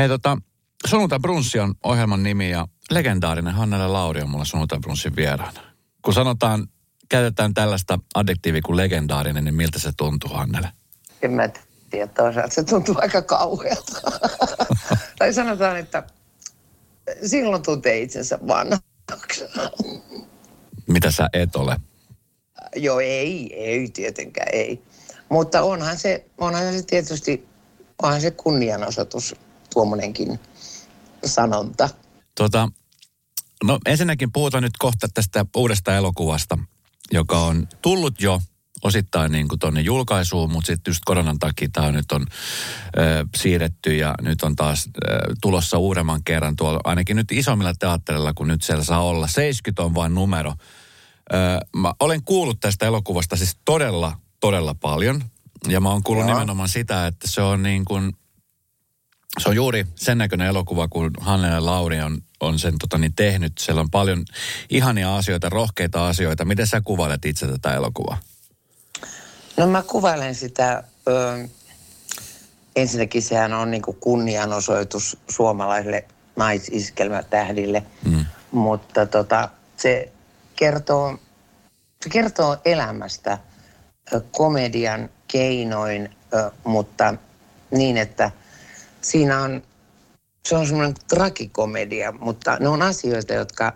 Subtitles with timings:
[0.00, 0.38] Hei tota,
[0.86, 5.60] Sunnuntai Brunssi on ohjelman nimi ja legendaarinen Hannele Lauri on mulla Sunnuntai Brunssin vieraana.
[6.02, 6.68] Kun sanotaan,
[7.08, 10.68] käytetään tällaista adjektiivia kuin legendaarinen, niin miltä se tuntuu Hannele?
[11.22, 11.48] En mä
[11.90, 14.00] tiedä, toisaalta se tuntuu aika kauhealta.
[15.18, 16.02] tai sanotaan, että
[17.26, 19.44] silloin tuntee itsensä vanhaksi.
[20.86, 21.76] Mitä sä et ole?
[22.76, 24.82] Joo, ei, ei tietenkään, ei.
[25.28, 27.48] Mutta onhan se, onhan se tietysti,
[28.02, 29.34] onhan se kunnianosoitus
[29.72, 30.40] tuommoinenkin
[31.24, 31.88] sanonta.
[32.34, 32.68] Tota,
[33.64, 36.58] no ensinnäkin puhutaan nyt kohta tästä uudesta elokuvasta,
[37.12, 38.40] joka on tullut jo
[38.82, 42.26] osittain niin kuin tuonne julkaisuun, mutta sitten just koronan takia tämä nyt on
[42.98, 48.34] ö, siirretty ja nyt on taas ö, tulossa uudemman kerran tuolla, ainakin nyt isommilla teatterilla,
[48.34, 49.28] kun nyt siellä saa olla.
[49.28, 50.54] 70 on vain numero.
[51.32, 51.36] Ö,
[51.76, 55.24] mä olen kuullut tästä elokuvasta siis todella, todella paljon.
[55.68, 56.34] Ja mä oon kuullut Joo.
[56.34, 58.12] nimenomaan sitä, että se on niin kuin,
[59.38, 63.14] se on juuri sen näköinen elokuva, kun Hanne ja Lauri on, on sen tota, niin
[63.16, 63.52] tehnyt.
[63.58, 64.24] Siellä on paljon
[64.70, 66.44] ihania asioita, rohkeita asioita.
[66.44, 68.18] Miten sä kuvailet itse tätä elokuvaa?
[69.56, 71.48] No mä kuvailen sitä, ö,
[72.76, 76.04] ensinnäkin sehän on niin kunnianosoitus suomalaisille
[76.36, 78.24] naisiskelmätähdille, mm.
[78.50, 80.12] mutta tota, se,
[80.56, 81.18] kertoo,
[82.02, 83.38] se kertoo elämästä
[84.30, 87.14] komedian keinoin, ö, mutta
[87.70, 88.30] niin, että
[89.00, 89.62] siinä on,
[90.48, 93.72] se on semmoinen trakikomedia, mutta ne on asioita, jotka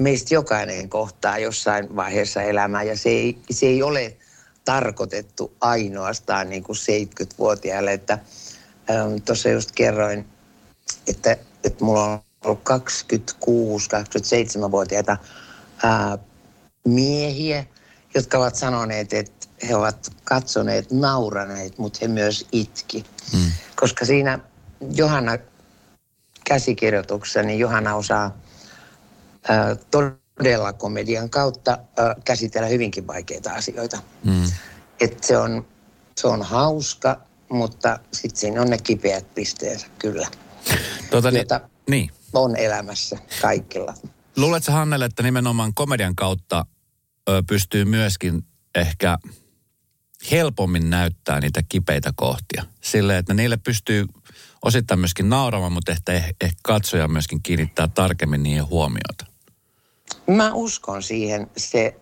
[0.00, 2.82] meistä jokainen kohtaa jossain vaiheessa elämää.
[2.82, 4.16] Ja se ei, se ei ole
[4.64, 8.18] tarkoitettu ainoastaan niin kuin 70-vuotiaille, että
[8.90, 10.26] ähm, tuossa just kerroin,
[11.06, 12.62] että, että mulla on ollut
[13.46, 15.16] 26-27-vuotiaita
[15.82, 16.18] ää,
[16.88, 17.64] miehiä,
[18.14, 23.04] jotka ovat sanoneet, että he ovat katsoneet, nauraneet, mutta he myös itki.
[23.32, 23.52] Mm.
[23.76, 24.38] Koska siinä
[24.94, 25.38] Johanna
[26.44, 28.38] käsikirjoituksessa, niin Johanna osaa
[29.48, 33.98] ää, todella komedian kautta ää, käsitellä hyvinkin vaikeita asioita.
[34.24, 34.52] Mm.
[35.00, 35.66] Et se, on,
[36.16, 40.28] se on hauska, mutta sitten siinä on ne kipeät pisteensä kyllä.
[41.10, 41.46] Tota, niin,
[41.90, 42.10] niin.
[42.32, 43.94] on elämässä kaikilla.
[44.36, 46.66] Luuletko Hannelle, että nimenomaan komedian kautta
[47.46, 49.18] pystyy myöskin ehkä
[50.30, 52.62] helpommin näyttää niitä kipeitä kohtia?
[52.80, 54.06] Silleen, että niille pystyy
[54.62, 59.26] osittain myöskin nauramaan, mutta ehkä, ehkä katsoja myöskin kiinnittää tarkemmin niihin huomiota.
[60.26, 61.50] Mä uskon siihen.
[61.56, 62.00] Se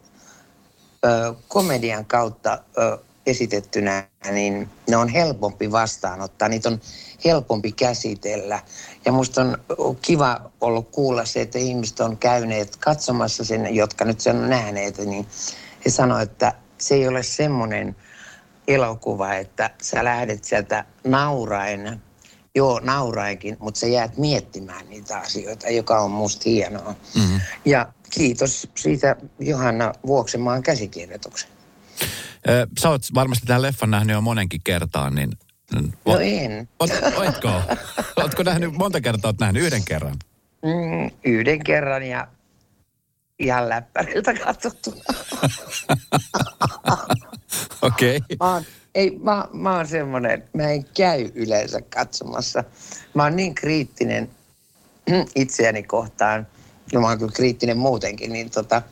[1.05, 6.81] ö, komedian kautta ö, esitettynä, niin ne on helpompi vastaanottaa, niitä on
[7.25, 8.60] helpompi käsitellä.
[9.05, 9.59] Ja musta on
[10.03, 14.99] kiva ollut kuulla se, että ihmiset on käyneet katsomassa sen, jotka nyt sen on nähneet,
[14.99, 15.27] niin
[15.84, 17.97] he sanoivat, että se ei ole semmoinen
[18.69, 22.03] elokuva, että sä lähdet sieltä nauraen,
[22.55, 26.94] joo nauraenkin, mutta sä jäät miettimään niitä asioita, joka on musta hienoa.
[27.15, 27.41] Mm-hmm.
[27.65, 31.50] Ja kiitos siitä Johanna Vuoksenmaan käsikirjoituksen.
[32.81, 35.33] Sä oot varmasti tämän leffan nähnyt jo monenkin kertaan, niin...
[36.05, 36.69] No en.
[36.81, 37.51] Oot, ootko?
[38.17, 39.63] Ootko nähnyt, monta kertaa oot nähnyt?
[39.63, 40.17] Yhden kerran?
[40.63, 42.29] Mm, yhden kerran ja
[43.39, 44.95] ihan läppäriltä katsottu.
[47.83, 48.21] Okei.
[48.41, 48.63] Okay.
[48.95, 52.65] ei, mä, mä oon semmoinen, mä en käy yleensä katsomassa.
[53.15, 54.31] Mä oon niin kriittinen
[55.35, 56.47] itseäni kohtaan,
[56.93, 58.83] no mä oon kyllä kriittinen muutenkin, niin tota,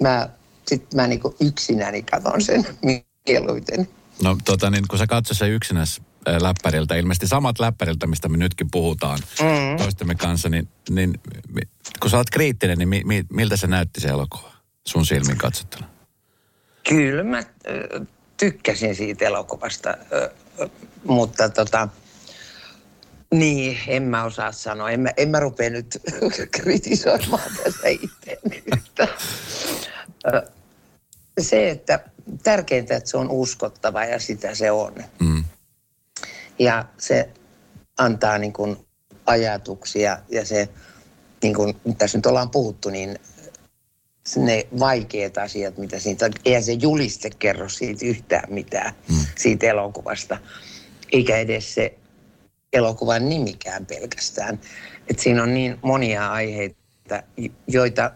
[0.00, 0.28] mä,
[0.66, 2.64] sit mä niinku yksinäni katon sen
[3.28, 3.88] mieluiten.
[4.22, 6.00] No tota niin, kun sä katsot sen yksinäs
[6.38, 9.76] läppäriltä, ilmeisesti samat läppäriltä, mistä me nytkin puhutaan mm.
[9.78, 11.20] toistemme kanssa, niin, niin
[12.00, 14.52] kun sä oot kriittinen, niin mi, mi, miltä se näytti se elokuva
[14.86, 15.86] sun silmin katsottuna?
[16.88, 17.42] Kyllä mä
[18.36, 19.94] tykkäsin siitä elokuvasta,
[21.04, 21.88] mutta tota,
[23.34, 24.90] niin, en mä osaa sanoa.
[24.90, 25.98] En mä, en mä rupea nyt
[26.60, 28.62] kritisoimaan tässä itseäni
[31.40, 32.00] Se, että
[32.42, 34.94] tärkeintä, että se on uskottava ja sitä se on.
[35.20, 35.44] Mm.
[36.58, 37.28] Ja se
[37.98, 38.76] antaa niin kuin
[39.26, 40.68] ajatuksia ja se,
[41.42, 43.18] niin kuin tässä nyt ollaan puhuttu, niin
[44.36, 49.16] ne vaikeat asiat, mitä siitä, eihän se juliste kerro siitä yhtään mitään, mm.
[49.36, 50.38] siitä elokuvasta.
[51.12, 51.98] Eikä edes se
[52.72, 54.60] elokuvan nimikään pelkästään.
[55.10, 57.22] Et siinä on niin monia aiheita,
[57.66, 58.10] joita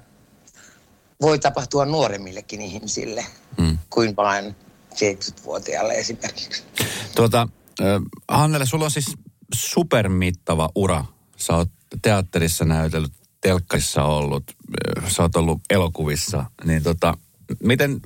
[1.20, 3.26] voi tapahtua nuoremmillekin ihmisille
[3.58, 3.78] mm.
[3.90, 4.56] kuin vain
[4.94, 6.62] 70-vuotiaalle esimerkiksi.
[7.14, 7.48] Tuota,
[8.28, 9.16] Hannele, sulla on siis
[9.54, 11.04] supermittava ura.
[11.36, 11.70] Sä oot
[12.02, 14.44] teatterissa näytellyt, telkkarissa ollut,
[15.08, 16.44] sä oot ollut elokuvissa.
[16.64, 17.14] Niin tota,
[17.62, 18.00] miten,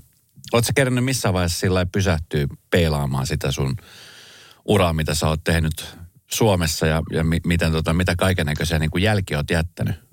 [0.53, 3.77] oot sä kerännyt missään vaiheessa sillä pysähtyä peilaamaan sitä sun
[4.65, 5.97] uraa, mitä sä oot tehnyt
[6.31, 10.10] Suomessa ja, ja mi, miten, tota, mitä kaiken näköisiä niin jälkiä olet jättänyt?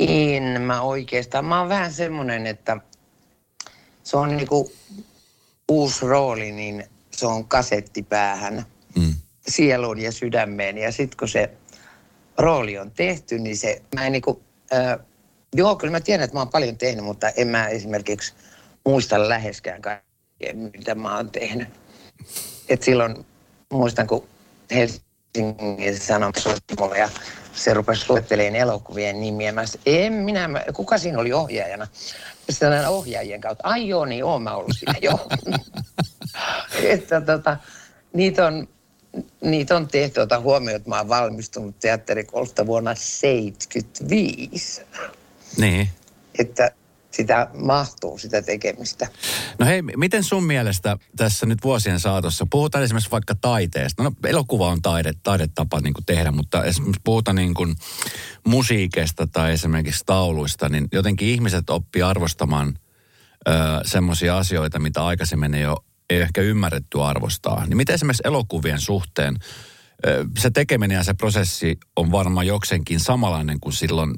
[0.00, 1.44] En mä oikeastaan.
[1.44, 2.76] Mä oon vähän semmoinen, että
[4.04, 4.72] se on niinku
[5.68, 8.66] uusi rooli, niin se on kasetti päähän,
[8.96, 9.14] mm.
[9.48, 10.78] sieluun ja sydämeen.
[10.78, 11.50] Ja sitten kun se
[12.38, 14.42] rooli on tehty, niin se, mä en niinku,
[14.74, 14.98] äh,
[15.54, 18.34] joo, kyllä mä tiedän, että mä oon paljon tehnyt, mutta en mä esimerkiksi
[18.84, 21.68] muista läheskään kaikkea, mitä mä oon tehnyt.
[22.68, 23.26] Et silloin
[23.72, 24.28] muistan, kun
[24.70, 26.50] Helsingin Sanomissa
[26.98, 27.10] ja
[27.56, 29.52] se rupesi luettelemaan elokuvien nimiä.
[29.52, 31.86] Mä en minä, kuka siinä oli ohjaajana?
[32.50, 35.28] Sitten ohjaajien kautta, ai joo, niin oon mä ollut siinä, joo.
[36.92, 37.56] että tota,
[38.12, 38.68] niitä on,
[39.40, 44.82] niitä on tehty, ota huomioon, että mä oon valmistunut teatterikolta vuonna 75.
[45.56, 45.88] Niin.
[46.38, 46.70] Että
[47.16, 49.08] sitä mahtuu, sitä tekemistä.
[49.58, 54.68] No hei, miten sun mielestä tässä nyt vuosien saatossa, puhutaan esimerkiksi vaikka taiteesta, no elokuva
[54.68, 57.74] on taide, taidetapa niin kuin tehdä, mutta esimerkiksi puhutaan niin kuin
[58.46, 62.78] musiikista tai esimerkiksi tauluista, niin jotenkin ihmiset oppii arvostamaan
[63.84, 65.76] semmoisia asioita, mitä aikaisemmin ei ole
[66.10, 67.66] ei ehkä ymmärretty arvostaa.
[67.66, 69.36] Niin miten esimerkiksi elokuvien suhteen,
[70.38, 74.14] se tekeminen ja se prosessi on varmaan jokseenkin samanlainen kuin silloin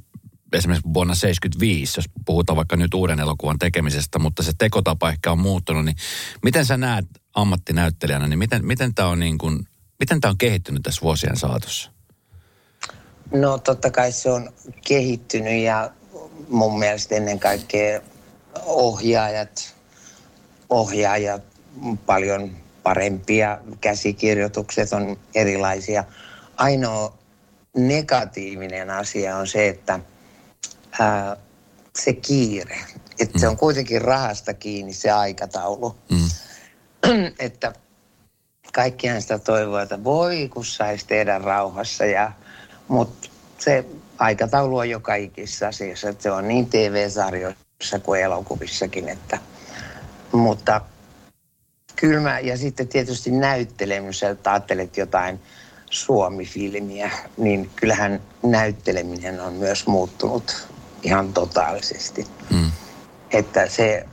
[0.52, 5.38] esimerkiksi vuonna 1975, jos puhutaan vaikka nyt uuden elokuvan tekemisestä, mutta se tekotapa ehkä on
[5.38, 5.96] muuttunut, niin
[6.42, 9.68] miten sä näet ammattinäyttelijänä, niin miten, miten tämä on, niin kuin,
[9.98, 11.90] miten on kehittynyt tässä vuosien saatossa?
[13.32, 14.52] No totta kai se on
[14.88, 15.90] kehittynyt ja
[16.48, 18.00] mun mielestä ennen kaikkea
[18.64, 19.74] ohjaajat,
[20.70, 21.42] ohjaajat
[22.06, 22.50] paljon
[22.82, 26.04] parempia, käsikirjoitukset on erilaisia.
[26.56, 27.18] Ainoa
[27.76, 30.00] negatiivinen asia on se, että
[30.98, 31.36] ää,
[31.98, 32.78] se kiire.
[33.18, 33.40] Että mm.
[33.40, 35.96] se on kuitenkin rahasta kiinni se aikataulu.
[36.10, 36.28] Mm.
[37.38, 37.72] että
[38.72, 42.04] kaikkihan sitä toivoa, että voi kun saisi tehdä rauhassa.
[42.04, 42.32] Ja,
[42.88, 43.28] mutta
[43.58, 43.84] se
[44.18, 46.08] aikataulu on joka ikisessä asiassa.
[46.08, 49.08] Että se on niin TV-sarjoissa kuin elokuvissakin.
[49.08, 49.38] Että,
[50.32, 50.80] mutta
[51.96, 55.40] kyllä mä, ja sitten tietysti näyttelemus, että ajattelet jotain
[55.90, 60.68] Suomi-filmiä, niin kyllähän näytteleminen on myös muuttunut
[61.02, 62.26] ihan totaalisesti.
[62.50, 62.70] Mm.
[63.30, 64.06] Että se,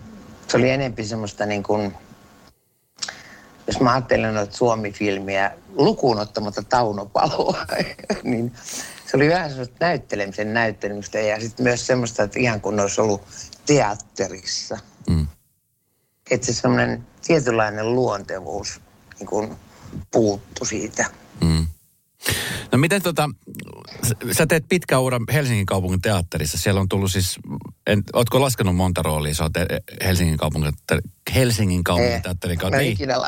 [0.47, 1.93] se oli enempi semmoista niin kuin,
[3.67, 7.65] jos mä ajattelen noita Suomi-filmiä lukuun ottamatta Taunopaloa,
[8.23, 8.53] niin
[9.05, 13.21] se oli vähän semmoista näyttelemisen näyttelemistä ja sitten myös semmoista, että ihan kun olisi ollut
[13.65, 14.77] teatterissa.
[15.09, 15.27] Mm.
[16.31, 18.81] Että se semmoinen tietynlainen luontevuus
[19.19, 19.55] niin kuin
[20.11, 21.05] puuttu siitä.
[21.41, 21.67] Mm.
[22.71, 23.29] No miten tota,
[24.31, 26.57] sä teet pitkä ura Helsingin kaupungin teatterissa.
[26.57, 27.39] Siellä on tullut siis,
[27.87, 29.33] en, ootko laskenut monta roolia?
[29.33, 29.53] Sä oot
[30.03, 30.73] Helsingin kaupungin,
[31.35, 32.77] Helsingin kaupungin teatterin kautta.
[32.77, 32.93] En niin.
[32.93, 33.15] ikinä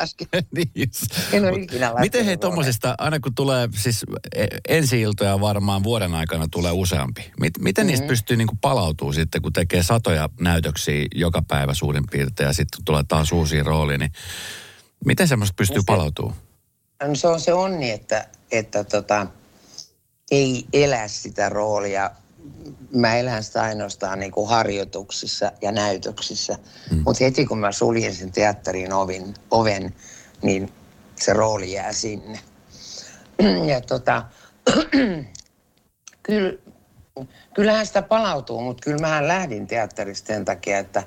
[0.56, 0.92] niin.
[1.32, 2.00] En ole ikinä laskenut.
[2.00, 4.06] Miten hei tuommoisesta, aina kun tulee siis
[4.36, 7.32] e- ensi-iltoja varmaan vuoden aikana tulee useampi.
[7.40, 7.88] Miten mm-hmm.
[7.88, 12.86] niistä pystyy niinku palautuu sitten, kun tekee satoja näytöksiä joka päivä suurin piirtein ja sitten
[12.86, 14.12] tulee taas uusia roolia, niin
[15.06, 16.38] miten semmoista pystyy no palautumaan?
[17.08, 19.28] No se on se onni, että, että tota,
[20.32, 22.12] ei elä sitä roolia.
[22.92, 26.58] Mä elän sitä ainoastaan niin kuin harjoituksissa ja näytöksissä.
[26.92, 27.02] Mm.
[27.06, 29.94] Mutta heti kun mä suljen sen teatterin ovin, oven,
[30.42, 30.74] niin
[31.20, 32.40] se rooli jää sinne.
[33.72, 34.24] ja tota,
[36.24, 36.54] kyllä,
[37.56, 41.04] kyllähän sitä palautuu, mutta kyllä mähän lähdin teatterista sen takia, että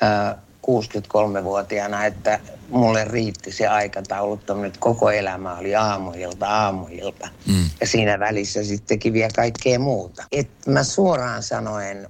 [0.00, 7.28] ää, 63-vuotiaana, että mulle riitti se aikatauluttaminen, että koko elämä oli aamuilta aamuilta.
[7.46, 7.70] Mm.
[7.80, 10.24] Ja siinä välissä sittenkin vielä kaikkea muuta.
[10.32, 12.08] Et mä suoraan sanoen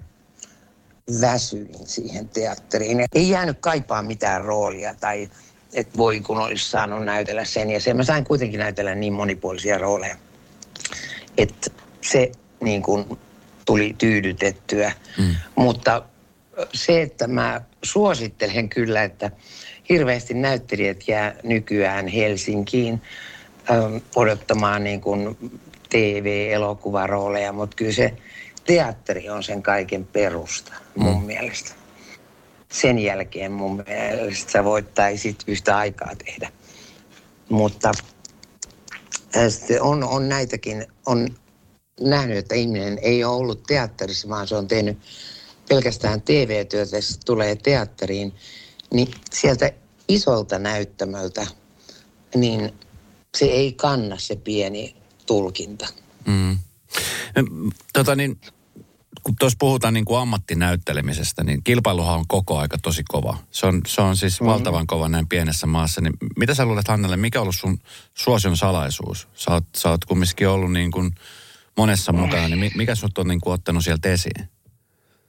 [1.21, 3.05] väsyin siihen teatteriin.
[3.15, 5.31] Ei jäänyt kaipaa mitään roolia tai
[5.73, 7.97] että voi kun olisi saanut näytellä sen ja sen.
[7.97, 10.17] Mä sain kuitenkin näytellä niin monipuolisia rooleja,
[11.39, 11.71] että
[12.01, 13.19] se niin kuin
[13.67, 14.93] tuli tyydytettyä.
[15.19, 15.35] Mm.
[15.57, 16.03] Mutta
[16.75, 19.31] se, että mä suosittelen kyllä, että
[19.89, 23.03] hirveästi näyttelijät jää nykyään Helsinkiin
[23.71, 25.37] ähm, odottamaan niin kuin
[25.89, 28.17] TV-elokuvarooleja, mutta kyllä se
[28.67, 31.27] teatteri on sen kaiken perusta mun mm.
[31.27, 31.73] mielestä.
[32.73, 36.51] Sen jälkeen mun mielestä sä voit tai sit yhtä aikaa tehdä.
[37.49, 37.93] Mutta
[39.81, 41.29] on, on näitäkin, on
[42.01, 44.99] nähnyt, että ihminen ei ole ollut teatterissa, vaan se on tehnyt
[45.69, 48.35] pelkästään TV-työtä tulee teatteriin,
[48.93, 49.71] niin sieltä
[50.09, 51.47] isolta näyttämöltä,
[52.35, 52.73] niin
[53.37, 55.87] se ei kanna se pieni tulkinta.
[56.27, 56.59] Mm.
[57.93, 58.41] Tota niin,
[59.23, 63.37] kun tuossa puhutaan niin kuin ammattinäyttelemisestä, niin kilpailuhan on koko aika tosi kova.
[63.51, 64.53] Se on, se on siis mm-hmm.
[64.53, 66.01] valtavan kova näin pienessä maassa.
[66.01, 67.79] Niin mitä sä luulet, Hannelle, mikä on ollut sun
[68.15, 69.29] suosion salaisuus?
[69.35, 71.15] Sä oot, sä oot kumminkin ollut niin kuin
[71.77, 74.49] monessa mukana, niin mikä sut on niin kuin ottanut sieltä esiin?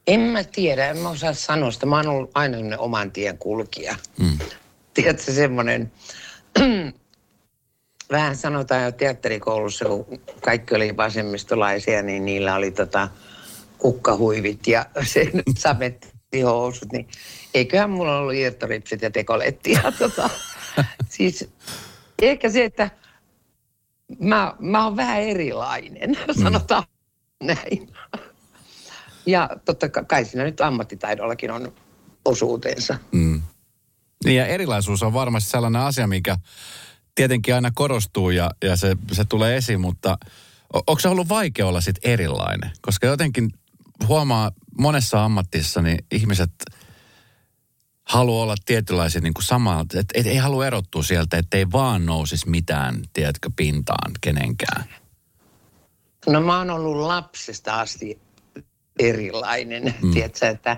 [0.06, 1.86] En mä tiedä, en mä osaa sanoa sitä.
[1.86, 3.96] Mä oon ollut aina oman tien kulkija.
[4.18, 4.38] Mm.
[4.94, 5.92] Tiedätkö, semmoinen
[8.10, 13.08] vähän sanotaan jo teatterikoulussa, kun kaikki oli vasemmistolaisia, niin niillä oli tota
[13.78, 17.08] kukkahuivit ja se samettihousut, niin
[17.54, 19.72] eiköhän mulla ollut irtoripsit ja tekoletti.
[19.72, 20.30] Ja tota,
[21.08, 21.48] siis
[22.22, 22.90] ehkä se, että
[24.18, 26.42] mä, mä oon vähän erilainen, mm.
[26.42, 26.84] sanotaan
[27.42, 27.88] näin.
[29.26, 31.72] Ja totta kai siinä nyt ammattitaidollakin on
[32.24, 32.98] osuutensa.
[33.12, 33.42] Mm.
[34.24, 36.38] Niin ja erilaisuus on varmasti sellainen asia, mikä
[37.14, 40.18] tietenkin aina korostuu ja, ja se, se tulee esiin, mutta
[40.72, 42.70] onko se ollut vaikea olla sitten erilainen?
[42.80, 43.50] Koska jotenkin
[44.08, 46.50] huomaa monessa ammattissa, niin ihmiset
[48.04, 52.50] haluaa olla tietynlaisia niin kuin samaa, että et, ei halua erottua sieltä, ettei vaan nousisi
[52.50, 54.84] mitään, tiedätkö, pintaan kenenkään.
[56.26, 58.25] No mä oon ollut lapsesta asti
[58.98, 60.12] erilainen, mm.
[60.12, 60.76] tiedätkö, että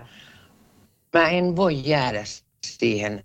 [1.13, 2.25] mä en voi jäädä
[2.67, 3.25] siihen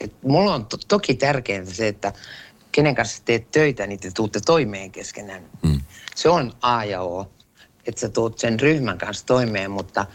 [0.00, 2.12] et mulla on to- toki tärkeintä se, että
[2.72, 5.42] kenen kanssa teet töitä, niin te tuutte toimeen keskenään.
[5.62, 5.80] Mm.
[6.14, 7.30] Se on A ja O,
[7.86, 10.06] että sä tuut sen ryhmän kanssa toimeen, mutta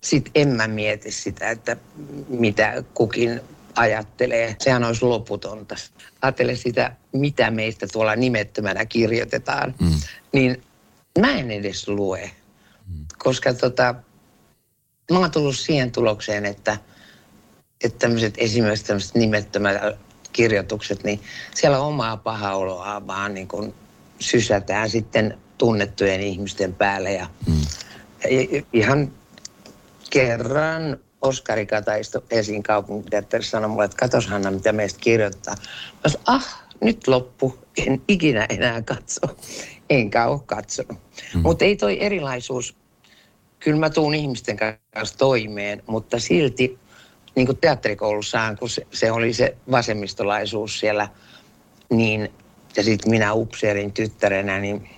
[0.00, 1.76] sit en mä mieti sitä, että
[2.28, 3.40] mitä kukin
[3.76, 4.56] ajattelee.
[4.58, 5.74] Sehän olisi loputonta.
[6.22, 9.74] Ajattele sitä, mitä meistä tuolla nimettömänä kirjoitetaan.
[9.80, 10.00] Mm.
[10.32, 10.62] Niin
[11.18, 12.30] mä en edes lue.
[13.24, 13.94] Koska tota,
[15.12, 16.78] mä oon tullut siihen tulokseen, että–
[17.84, 19.76] että tämmöiset esimerkiksi tämmöiset nimettömät
[20.32, 21.20] kirjoitukset, niin
[21.54, 23.74] siellä omaa paha oloa vaan niin kuin
[24.20, 27.12] sysätään sitten tunnettujen ihmisten päälle.
[27.12, 27.54] Ja mm.
[28.72, 29.12] ihan
[30.10, 35.54] kerran Oskari Kataisto esiin kaupunkiteatterissa sanoi mulle, että katos Hanna, mitä meistä kirjoittaa.
[36.04, 39.20] Mä sanoin, ah, nyt loppu, en ikinä enää katso.
[39.90, 40.98] Enkä ole katsonut.
[41.34, 41.40] Mm.
[41.40, 42.76] Mutta ei toi erilaisuus,
[43.64, 46.78] kyllä mä tuun ihmisten kanssa toimeen, mutta silti
[47.34, 51.08] niin kuin teatterikoulussahan, kun se, se oli se vasemmistolaisuus siellä,
[51.90, 52.28] niin,
[52.76, 54.90] ja sitten minä upseerin tyttärenä, niin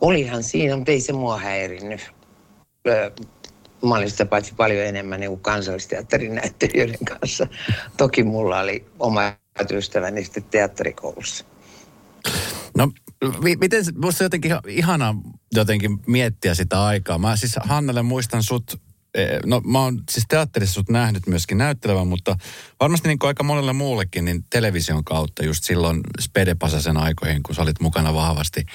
[0.00, 2.00] olihan siinä, mutta ei se mua häirinnyt.
[3.86, 7.46] Mä olin sitä paitsi paljon enemmän niin kuin kansallisteatterin näyttelijöiden kanssa.
[7.96, 9.32] Toki mulla oli oma
[9.72, 11.44] ystäväni sitten teatterikoulussa.
[12.76, 12.90] No,
[13.60, 15.14] miten, musta jotenkin ihana
[15.54, 17.18] jotenkin miettiä sitä aikaa.
[17.18, 18.80] Mä siis Hannelle muistan sut
[19.14, 22.36] Eh, no mä oon siis teatterissa sut nähnyt myöskin näyttelevän, mutta
[22.80, 27.54] varmasti niin kuin aika monelle muullekin, niin television kautta just silloin Spede Pasasen aikoihin, kun
[27.54, 28.66] sä olit mukana vahvasti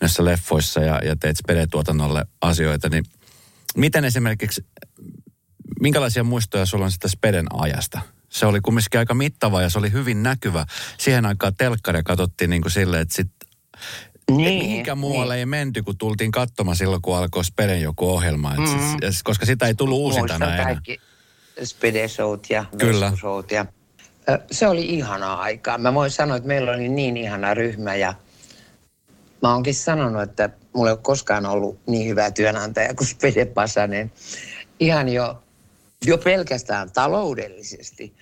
[0.00, 3.04] näissä leffoissa ja, ja teet Spede-tuotannolle asioita, niin
[3.76, 4.66] miten esimerkiksi,
[5.80, 8.00] minkälaisia muistoja sulla on sitä Speden ajasta?
[8.28, 10.66] Se oli kumminkin aika mittava ja se oli hyvin näkyvä.
[10.98, 13.30] Siihen aikaan telkkari katsottiin niin kuin silleen, että sit
[14.30, 15.38] niin, mihinkä muualle niin.
[15.38, 18.54] ei menty, kun tultiin katsomaan silloin, kun alkoi Speden joku ohjelma.
[18.54, 18.66] Mm.
[19.00, 20.64] Siis, koska sitä ei tullut uusintana enää.
[20.64, 21.00] kaikki
[21.64, 23.12] Spede-showt ja Kyllä.
[23.50, 23.66] Ja,
[24.50, 25.78] se oli ihanaa aikaa.
[25.78, 28.14] Mä voin sanoa, että meillä oli niin ihana ryhmä ja
[29.42, 34.12] mä oonkin sanonut, että mulla ei ole koskaan ollut niin hyvä työnantaja kuin Spede Pasanen.
[34.80, 35.42] Ihan jo,
[36.06, 38.14] jo pelkästään taloudellisesti,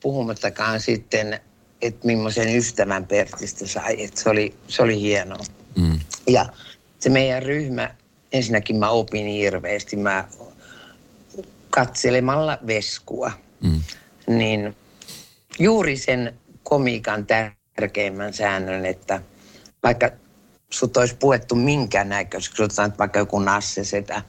[0.00, 1.40] puhumattakaan sitten
[1.82, 4.04] että millaisen ystävän Pertistä sai.
[4.04, 5.44] Että se, oli, se oli hienoa.
[5.76, 6.00] Mm.
[6.26, 6.46] Ja
[6.98, 7.94] se meidän ryhmä,
[8.32, 9.96] ensinnäkin mä opin hirveästi.
[9.96, 10.28] Mä
[11.70, 13.30] katselemalla veskua,
[13.60, 13.80] mm.
[14.26, 14.76] niin
[15.58, 19.22] juuri sen komiikan tärkeimmän säännön, että
[19.82, 20.10] vaikka
[20.70, 23.42] sut olisi puettu minkä näköiseksi, kun vaikka joku
[23.82, 24.22] setä,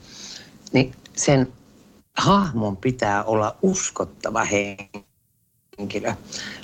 [0.73, 1.53] niin sen
[2.17, 5.08] hahmon pitää olla uskottava henkilö
[5.79, 6.13] henkilö.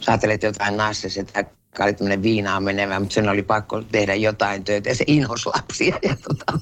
[0.01, 1.45] Sä ajattelet jotain naisessa, että
[1.79, 6.00] oli tämmöinen viinaan menevä, mutta sen oli pakko tehdä jotain töitä ja se inhos lapsia.
[6.10, 6.60] Ja tota,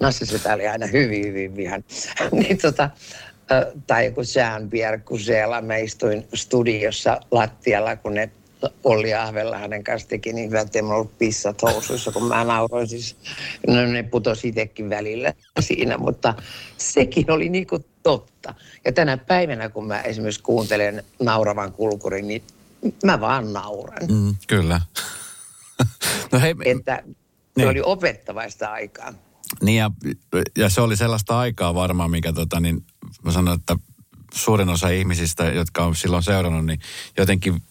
[0.00, 1.84] naisessa oli aina hyvin, hyvin vihan.
[2.32, 2.90] niin tota,
[3.86, 8.30] tai joku Jean-Pierre Cusella, mä istuin studiossa lattialla, kun ne
[8.84, 13.16] Olli Ahvella hänen kanssa teki niin hyvä, että ollut pissat housuissa, kun mä nauroin siis.
[13.66, 16.34] No ne putosi itsekin välillä siinä, mutta
[16.76, 18.54] sekin oli niin kuin totta.
[18.84, 22.42] Ja tänä päivänä, kun mä esimerkiksi kuuntelen nauravan kulkurin, niin
[23.04, 24.08] mä vaan nauran.
[24.08, 24.80] Mm, kyllä.
[26.32, 27.14] no hei, että se
[27.56, 27.68] niin.
[27.68, 29.14] oli opettavaista aikaa.
[29.62, 29.90] Niin ja,
[30.56, 32.84] ja se oli sellaista aikaa varmaan, mikä tota, niin
[33.24, 33.76] mä sanon, että
[34.34, 36.80] suurin osa ihmisistä, jotka on silloin seurannut, niin
[37.18, 37.62] jotenkin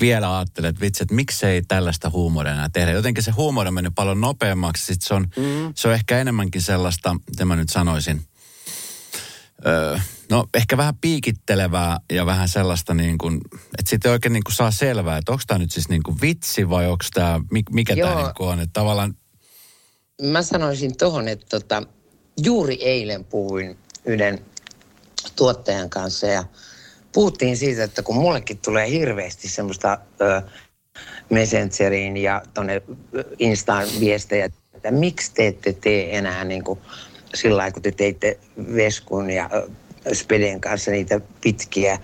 [0.00, 2.92] vielä ajattelet, että vitsi, että miksei tällaista huumoria enää tehdä.
[2.92, 4.86] Jotenkin se huumori on mennyt paljon nopeammaksi.
[4.86, 5.72] Sitten se on, mm.
[5.74, 8.24] se on ehkä enemmänkin sellaista, mitä mä nyt sanoisin,
[9.66, 9.98] öö,
[10.30, 13.40] no ehkä vähän piikittelevää ja vähän sellaista niin kuin,
[13.78, 16.68] että sitten oikein niin kuin saa selvää, että onko tämä nyt siis niin kuin vitsi
[16.68, 18.60] vai onko tämä, mikä tämä niin on.
[18.60, 19.14] Että tavallaan...
[20.22, 21.82] Mä sanoisin tuohon, että tota,
[22.42, 24.44] juuri eilen puhuin yhden
[25.36, 26.44] tuottajan kanssa ja
[27.16, 30.42] puhuttiin siitä, että kun mullekin tulee hirveästi semmoista ö,
[31.30, 32.82] Messengeriin ja tuonne
[33.38, 34.44] Instaan viestejä,
[34.74, 36.78] että miksi te ette tee enää niin kuin
[37.34, 38.38] sillä lailla, kun te teitte
[38.74, 39.50] Veskun ja
[40.12, 41.98] Speden kanssa niitä pitkiä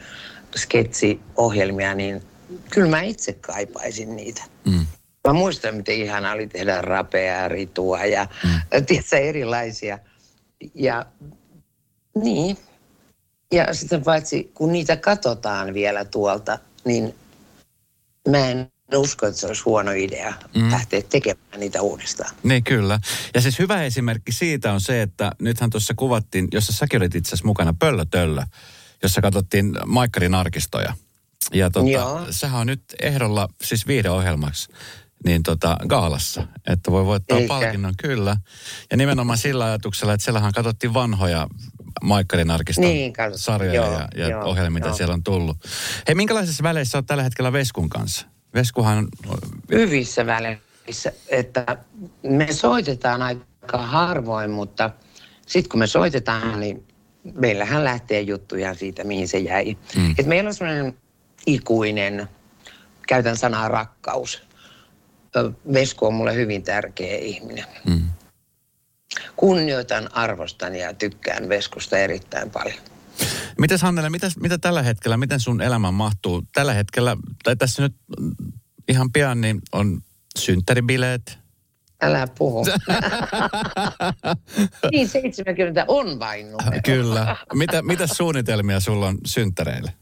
[0.57, 2.23] sketsiohjelmia, niin
[2.71, 4.42] kyllä mä itse kaipaisin niitä.
[4.64, 4.87] Mm.
[5.28, 8.87] Mä muistan, miten ihana oli tehdä rapeaa, ritua ja mm.
[8.87, 9.99] tiedätkö, erilaisia.
[10.75, 11.07] Ja
[12.14, 12.57] niin.
[13.53, 17.15] Ja sitten paitsi, kun niitä katsotaan vielä tuolta, niin
[18.29, 20.71] mä en usko, että se olisi huono idea mm.
[20.71, 22.35] lähteä tekemään niitä uudestaan.
[22.43, 23.01] Niin kyllä.
[23.35, 27.29] Ja siis hyvä esimerkki siitä on se, että nythän tuossa kuvattiin, jossa säkin olit itse
[27.29, 28.43] asiassa mukana, Pöllö Töllö,
[29.03, 30.95] jossa katsottiin Maikkarin arkistoja.
[31.53, 34.69] Ja tota, sehän on nyt ehdolla siis viihdeohjelmaksi
[35.25, 37.49] niin tota, gaalassa, että voi voittaa Eikä.
[37.49, 38.37] palkinnon, kyllä.
[38.91, 41.47] Ja nimenomaan sillä ajatuksella, että siellähän katsottiin vanhoja
[42.03, 44.97] Maikkarin arkiston niin, sarjoja joo, ja, ja joo, ohjelmia, mitä joo.
[44.97, 45.57] siellä on tullut.
[46.09, 48.27] Hei, minkälaisessa väleissä olet tällä hetkellä Veskun kanssa?
[48.55, 49.09] Veskuhan...
[49.73, 51.77] Hyvissä väleissä, että
[52.23, 54.91] me soitetaan aika harvoin, mutta
[55.47, 56.87] sitten kun me soitetaan, niin
[57.35, 59.77] meillähän lähtee juttuja siitä, mihin se jäi.
[59.97, 60.15] Mm.
[60.19, 60.97] Et meillä on sellainen
[61.47, 62.29] ikuinen,
[63.09, 64.43] käytän sanaa rakkaus.
[65.73, 67.65] Vesku on mulle hyvin tärkeä ihminen.
[67.87, 68.03] Mm.
[69.37, 72.78] Kunnioitan, arvostan ja tykkään Veskusta erittäin paljon.
[73.59, 76.42] Mites Hannele, mitä, mitä tällä hetkellä, miten sun elämän mahtuu?
[76.54, 77.95] Tällä hetkellä, tai tässä nyt
[78.88, 80.00] ihan pian, niin on
[80.38, 81.38] synttäribileet.
[82.02, 82.64] Älä puhu.
[84.92, 86.81] niin 70 on vain numero.
[86.85, 87.37] Kyllä.
[87.54, 89.92] Mitä, mitä suunnitelmia sulla on synttäreille?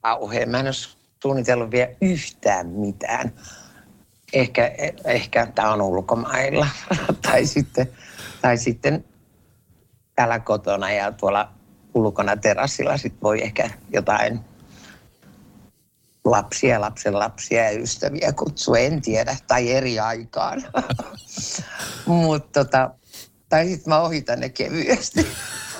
[0.00, 0.48] Kauhean.
[0.48, 0.74] Mä en ole
[1.22, 3.32] suunnitellut vielä yhtään mitään.
[4.32, 4.72] Ehkä,
[5.04, 6.66] ehkä tämä on ulkomailla.
[7.22, 7.88] tai, sitten,
[8.42, 9.04] tai sitten
[10.14, 11.52] täällä kotona ja tuolla
[11.94, 14.40] ulkona terassilla sit voi ehkä jotain
[16.24, 20.64] lapsia, lapsen lapsia ja ystäviä kutsua, en tiedä, tai eri aikaan.
[22.06, 22.90] Mutta tota,
[23.48, 25.26] tai sitten mä ohitan ne kevyesti.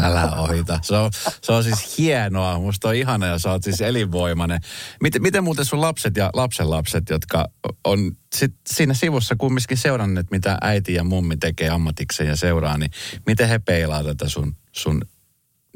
[0.00, 0.78] Älä ohita.
[0.82, 1.10] Se on,
[1.42, 2.58] se on siis hienoa.
[2.58, 4.60] Musta on ihana ja sä oot siis elinvoimainen.
[5.00, 7.48] Miten, miten muuten sun lapset ja lapsenlapset, jotka
[7.84, 12.90] on sit siinä sivussa kumminkin seuranneet, mitä äiti ja mummi tekee ammatikseen ja seuraa, niin
[13.26, 15.02] miten he peilaa tätä sun, sun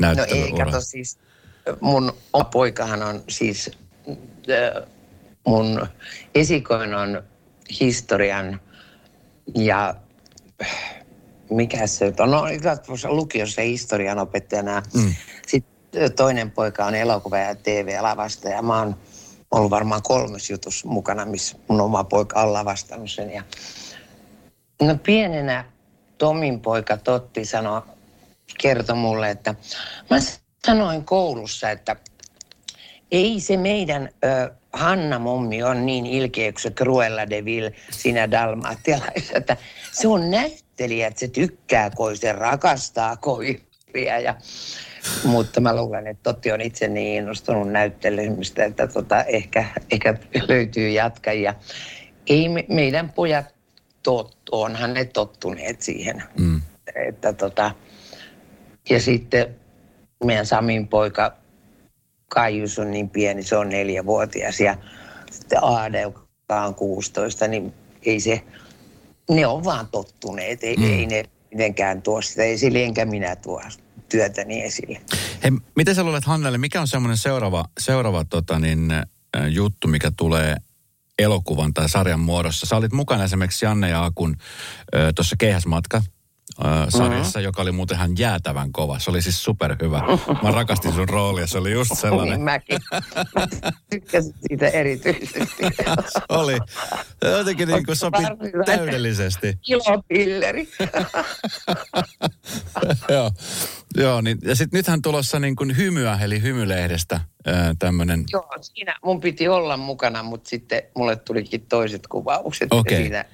[0.00, 0.50] näyttelyuraa?
[0.50, 1.18] No ei, kato siis,
[1.81, 2.12] mun
[2.52, 3.70] poikahan on siis,
[5.46, 5.87] mun
[6.35, 7.22] esikoin on
[7.81, 8.61] historian
[9.55, 9.94] ja
[11.51, 12.45] mikä se on, no
[13.09, 14.83] lukiossa historian opettajana.
[14.95, 15.15] Mm.
[15.47, 18.97] Sitten toinen poika on elokuva- ja TV-lavasta ja mä oon
[19.51, 23.31] ollut varmaan kolmes jutus mukana, missä mun oma poika on lavastanut sen.
[23.31, 23.43] Ja
[24.83, 25.65] no pienenä
[26.19, 27.83] Tomin poika Totti sanoi,
[28.59, 29.55] kertoi mulle, että
[30.11, 30.17] mä
[30.67, 31.97] sanoin koulussa, että
[33.11, 38.31] ei se meidän ö, Hanna Mommi on niin ilkeä kuin se Cruella de Vil siinä
[38.31, 39.57] dalmatialaisessa, että
[39.93, 40.31] se on
[40.77, 44.21] näyttelijä, että se tykkää koisia, rakastaa koiria.
[44.21, 44.35] Ja,
[45.25, 50.15] mutta mä luulen, että Totti on itse niin innostunut näyttelemistä, että tota, ehkä, ehkä
[50.49, 51.55] löytyy jatkajia.
[52.27, 53.55] Ei me, meidän pojat
[54.03, 56.23] tot, onhan ne tottuneet siihen.
[56.39, 56.61] Mm.
[57.09, 57.71] Että tota,
[58.91, 59.57] ja sitten
[60.25, 61.37] meidän Samin poika
[62.29, 64.77] Kaius on niin pieni, se on neljävuotias ja
[65.31, 67.75] sitten Aade, joka on 16, niin
[68.07, 68.43] ei se,
[69.31, 70.85] ne on vaan tottuneet, ei, mm.
[70.85, 73.62] ei ne mitenkään tuo sitä esille, enkä minä tuo
[74.09, 75.01] työtäni esille.
[75.43, 78.93] Hei, miten sä luulet Hannelle, mikä on semmoinen seuraava, seuraava tota niin,
[79.49, 80.57] juttu, mikä tulee
[81.19, 82.67] elokuvan tai sarjan muodossa?
[82.67, 84.37] Sä olit mukana esimerkiksi Janne ja Akun
[85.15, 86.03] tuossa Keihäsmatka
[86.64, 87.45] äh, sarjassa, mm-hmm.
[87.45, 88.99] joka oli muuten ihan jäätävän kova.
[88.99, 90.03] Se oli siis superhyvä.
[90.42, 92.35] Mä rakastin sun roolia, se oli just sellainen.
[92.35, 92.79] Niin mäkin.
[93.35, 93.42] Mä
[93.90, 95.64] tykkäsin siitä erityisesti.
[96.29, 96.59] oli.
[97.25, 98.19] Jotenkin niin kuin sopi
[98.66, 99.59] täydellisesti.
[99.62, 100.69] Kilopilleri.
[103.09, 103.31] Joo.
[103.97, 107.21] Joo, niin, ja sitten nythän tulossa niin kuin hymyä, eli hymylehdestä
[107.79, 108.25] tämmöinen.
[108.33, 112.69] Joo, siinä mun piti olla mukana, mutta sitten mulle tulikin toiset kuvaukset.
[112.71, 112.97] Okay.
[112.97, 113.25] Siinä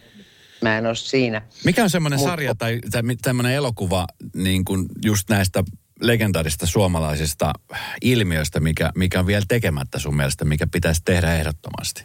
[0.62, 1.42] mä en ole siinä.
[1.64, 2.28] Mikä on semmoinen Mut...
[2.28, 5.64] sarja tai, tai tämmöinen elokuva niin kuin just näistä
[6.00, 7.52] legendaarista suomalaisista
[8.02, 12.04] ilmiöstä, mikä, mikä on vielä tekemättä sun mielestä, mikä pitäisi tehdä ehdottomasti?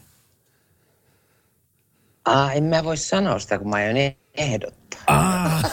[2.25, 3.95] Ah, en mä voi sanoa sitä, kun mä aion
[4.33, 5.03] ehdottaa.
[5.07, 5.63] Ah.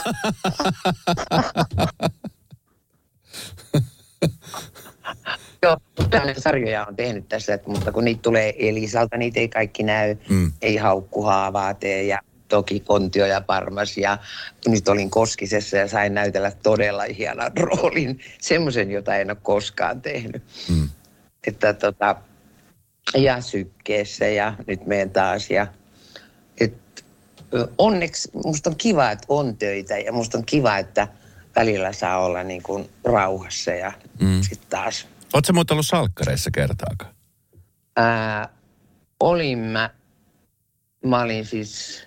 [5.63, 5.77] Joo,
[6.09, 10.15] tämmöinen sarjoja on tehnyt tässä, että, mutta kun niitä tulee Elisalta, niitä ei kaikki näy.
[10.29, 10.51] Mm.
[10.61, 12.19] Ei haukkuhaavaa tee ja
[12.55, 14.17] toki Kontio ja Parmas ja
[14.67, 18.19] nyt olin Koskisessa ja sain näytellä todella hienon roolin.
[18.41, 20.43] Semmoisen, jota en ole koskaan tehnyt.
[20.69, 20.89] Mm.
[21.47, 22.15] Että tota,
[23.13, 25.67] ja sykkeessä ja nyt menen taas ja
[26.59, 27.05] et,
[27.77, 31.07] onneksi musta on kiva, että on töitä ja musta on kiva, että
[31.55, 34.41] välillä saa olla niin kuin rauhassa ja mm.
[34.41, 35.07] sitten taas.
[35.33, 37.15] Oletko muuten ollut salkkareissa kertaakaan?
[37.95, 38.49] Ää,
[39.19, 39.89] olin mä,
[41.05, 42.03] mä olin siis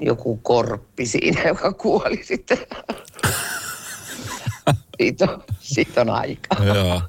[0.00, 2.58] joku korppi siinä, joka kuoli sitten.
[4.98, 6.64] siitä, on, siitä on aika.
[6.64, 7.02] Joo.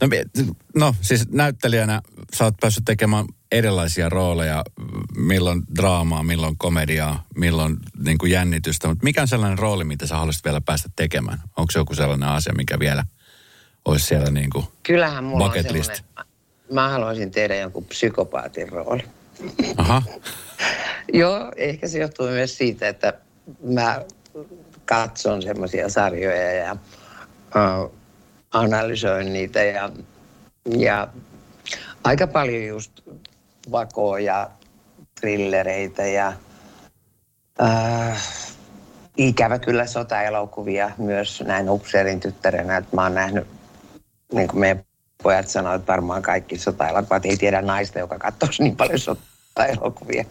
[0.00, 0.08] No,
[0.74, 2.00] no siis näyttelijänä
[2.36, 4.64] sä oot päässyt tekemään erilaisia rooleja,
[5.16, 8.88] milloin draamaa, milloin komediaa, milloin niin kuin jännitystä.
[8.88, 11.38] Mutta mikä on sellainen rooli, mitä sä haluaisit vielä päästä tekemään?
[11.56, 13.04] Onko se joku sellainen asia, mikä vielä
[13.84, 16.04] olisi siellä niin kuin Kyllähän mulla on sellainen,
[16.72, 19.02] mä haluaisin tehdä jonkun psykopaatin rooli.
[19.76, 20.02] Aha.
[21.12, 23.12] Joo, ehkä se johtuu myös siitä, että
[23.62, 24.04] mä
[24.84, 26.76] katson semmoisia sarjoja ja
[27.56, 27.92] uh,
[28.52, 29.90] analysoin niitä ja,
[30.78, 31.08] ja
[32.04, 32.92] aika paljon just
[33.70, 34.50] vakoa ja
[35.20, 36.32] trillereitä ja
[37.62, 38.16] uh,
[39.16, 43.46] ikävä kyllä sotaelokuvia myös näin upseerin tyttärenä, että mä oon nähnyt,
[44.32, 44.84] niin kuin meidän
[45.22, 48.98] pojat sanoivat, varmaan kaikki sotaelokuvat ei tiedä naista, joka katsoisi niin paljon
[49.50, 50.24] sotaelokuvia.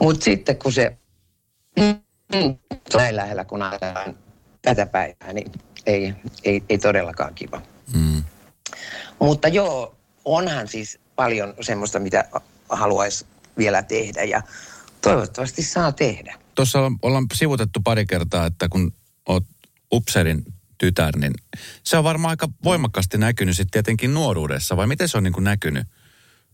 [0.00, 0.96] Mutta sitten kun se
[2.96, 4.18] näin lähellä, kun ajatellaan
[4.62, 5.52] tätä päivää, niin
[5.86, 6.14] ei,
[6.44, 7.62] ei, ei todellakaan kiva.
[7.94, 8.24] Mm.
[9.18, 12.24] Mutta joo, onhan siis paljon semmoista, mitä
[12.68, 13.26] haluaisi
[13.58, 14.42] vielä tehdä ja
[15.00, 16.38] toivottavasti saa tehdä.
[16.54, 18.92] Tuossa ollaan sivutettu pari kertaa, että kun
[19.28, 19.44] oot
[19.92, 20.44] Upserin
[20.78, 21.32] tytär, niin
[21.82, 25.44] se on varmaan aika voimakkaasti näkynyt sitten tietenkin nuoruudessa, vai miten se on niin kuin
[25.44, 25.86] näkynyt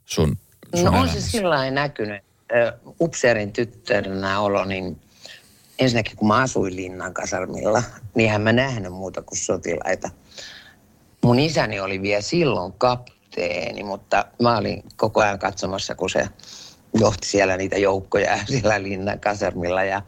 [0.04, 0.38] sun
[0.82, 2.22] No on se sillä näkynyt.
[3.00, 5.00] Upseerin tyttäränä olo, niin
[5.78, 7.82] ensinnäkin kun mä asuin Linnan kasarmilla,
[8.14, 10.10] niin hän mä nähnyt muuta kuin sotilaita.
[11.24, 16.28] Mun isäni oli vielä silloin kapteeni, mutta mä olin koko ajan katsomassa, kun se
[16.94, 19.84] johti siellä niitä joukkoja siellä Linnan kasarmilla.
[19.84, 20.02] Ja,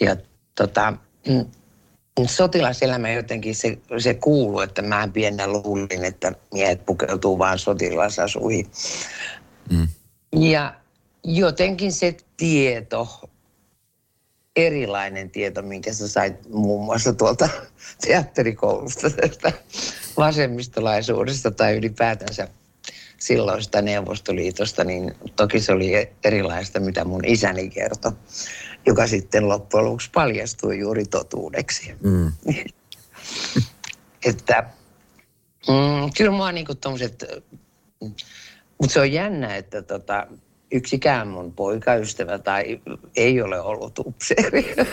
[0.00, 0.16] ja
[0.54, 0.92] tota,
[1.28, 1.46] mm,
[2.26, 8.66] sotilaselämä jotenkin se, se kuuluu, että mä pienä luulin, että miehet pukeutuu vaan sotilasasuihin.
[9.70, 9.88] Mm.
[10.32, 10.74] Ja
[11.24, 13.30] jotenkin se tieto,
[14.56, 17.48] erilainen tieto, minkä sä sait muun muassa tuolta
[18.06, 19.52] teatterikoulusta tästä
[20.16, 22.48] vasemmistolaisuudesta tai ylipäätänsä
[23.18, 25.92] silloista Neuvostoliitosta, niin toki se oli
[26.24, 28.12] erilaista, mitä mun isäni kertoi,
[28.86, 31.94] joka sitten loppujen lopuksi paljastui juuri totuudeksi.
[32.02, 32.32] Mm.
[34.24, 34.70] että
[35.68, 36.48] mm, kyllä mua
[36.80, 37.24] tommoset,
[38.80, 40.26] mutta se on jännä, että tota,
[40.72, 42.80] yksikään mun poikaystävä tai
[43.16, 44.74] ei ole ollut upseeri.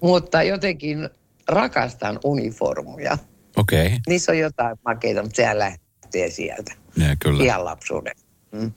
[0.00, 1.10] Mutta jotenkin
[1.48, 3.18] rakastan uniformuja.
[3.56, 3.86] Okei.
[3.86, 3.98] Okay.
[4.06, 6.74] Niissä on jotain makeita, mutta sehän lähtee sieltä.
[6.96, 7.44] Ja, kyllä.
[7.44, 8.12] Ihan lapsuuden.
[8.52, 8.72] Mm.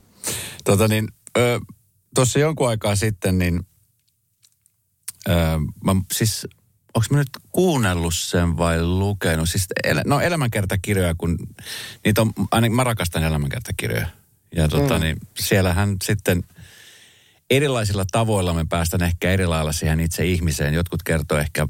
[0.64, 1.08] Tota niin,
[2.14, 3.60] tuossa jonkun aikaa sitten, niin
[5.28, 5.32] ö,
[5.84, 6.46] mä, siis
[6.94, 9.48] onko mä nyt kuunnellut sen vai lukenut?
[9.48, 11.38] Siis, el, no elämänkertakirjoja, kun
[12.04, 14.06] niitä on, ainakin mä rakastan elämänkertakirjoja.
[14.56, 15.00] Ja tota, mm.
[15.00, 16.44] niin, siellähän sitten
[17.50, 20.74] erilaisilla tavoilla me päästään ehkä eri lailla siihen itse ihmiseen.
[20.74, 21.68] Jotkut kertoo ehkä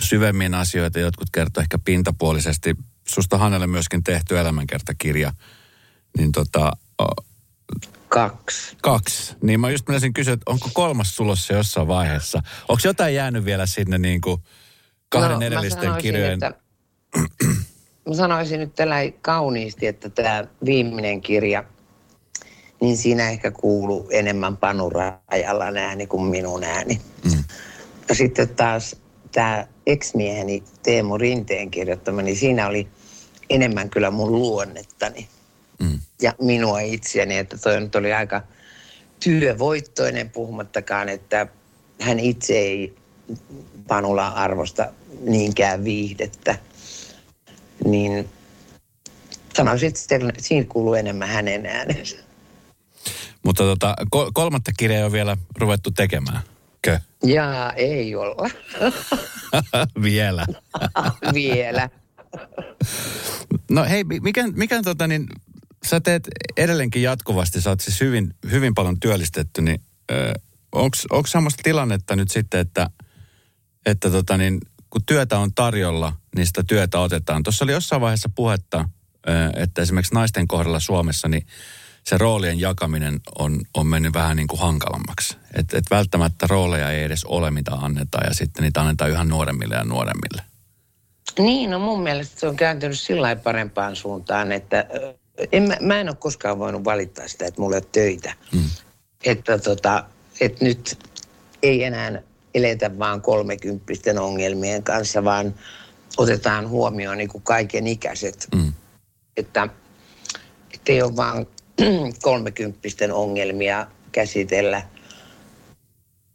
[0.00, 2.74] syvemmin asioita, jotkut kertoo ehkä pintapuolisesti.
[3.08, 5.32] Susta Hannelle myöskin tehty elämänkertakirja.
[6.18, 6.72] Niin tota,
[8.08, 8.76] Kaksi.
[8.82, 9.36] Kaksi.
[9.42, 12.42] Niin mä just menisin kysyä, että onko kolmas tulossa jossain vaiheessa?
[12.68, 14.42] Onko jotain jäänyt vielä sinne niin kuin
[15.08, 16.32] kahden no, edellisten kirjojen?
[16.32, 16.54] Että,
[18.08, 21.64] mä sanoisin nyt tällä kauniisti, että tämä viimeinen kirja,
[22.80, 27.00] niin siinä ehkä kuuluu enemmän Panu Rajalan ääni kuin minun ääni.
[27.24, 27.44] Mm.
[28.08, 28.96] Ja sitten taas
[29.32, 32.88] tämä ex-mieheni Teemu Rinteen kirjoittama, niin siinä oli
[33.50, 35.28] enemmän kyllä mun luonnettani
[35.78, 36.00] mm.
[36.22, 38.42] ja minua itseäni, että toi nyt oli aika
[39.20, 41.46] työvoittoinen puhumattakaan, että
[42.00, 42.94] hän itse ei
[43.88, 46.58] Panula arvosta niinkään viihdettä,
[47.84, 48.28] niin
[49.56, 52.16] sanoisin, että siinä kuuluu enemmän hänen äänensä.
[53.42, 53.96] Mutta tota,
[54.32, 56.42] kolmatta kirjaa on vielä ruvettu tekemään.
[56.82, 57.00] Kö?
[57.24, 58.50] Jaa, ei olla.
[60.02, 60.46] Vielä.
[61.34, 61.90] Vielä.
[63.70, 65.26] No hei, mikä, mikä tota niin,
[65.86, 69.82] sä teet edelleenkin jatkuvasti, sä oot siis hyvin, hyvin paljon työllistetty, niin
[71.10, 72.90] onko semmoista tilannetta nyt sitten, että,
[73.86, 74.60] että tota niin,
[74.90, 77.42] kun työtä on tarjolla, niin sitä työtä otetaan.
[77.42, 78.88] Tuossa oli jossain vaiheessa puhetta,
[79.56, 81.46] että esimerkiksi naisten kohdalla Suomessa, niin
[82.04, 85.36] se roolien jakaminen on, on mennyt vähän niin kuin hankalammaksi.
[85.54, 89.74] Että et välttämättä rooleja ei edes ole, mitä annetaan, ja sitten niitä annetaan yhä nuoremmille
[89.74, 90.42] ja nuoremmille.
[91.38, 94.86] Niin, no mun mielestä se on kääntynyt sillä parempaan suuntaan, että
[95.52, 98.34] en, mä, mä en ole koskaan voinut valittaa sitä, että mulla ei ole töitä.
[98.52, 98.70] Mm.
[99.24, 100.04] Että tota,
[100.40, 100.98] että nyt
[101.62, 102.22] ei enää
[102.54, 105.54] eletä vaan kolmekymppisten ongelmien kanssa, vaan
[106.16, 108.48] otetaan huomioon niin kuin kaiken ikäiset.
[108.54, 108.72] Mm.
[109.36, 109.68] Että,
[110.88, 111.46] ei ole vaan
[112.22, 114.82] kolmekymppisten ongelmia käsitellä.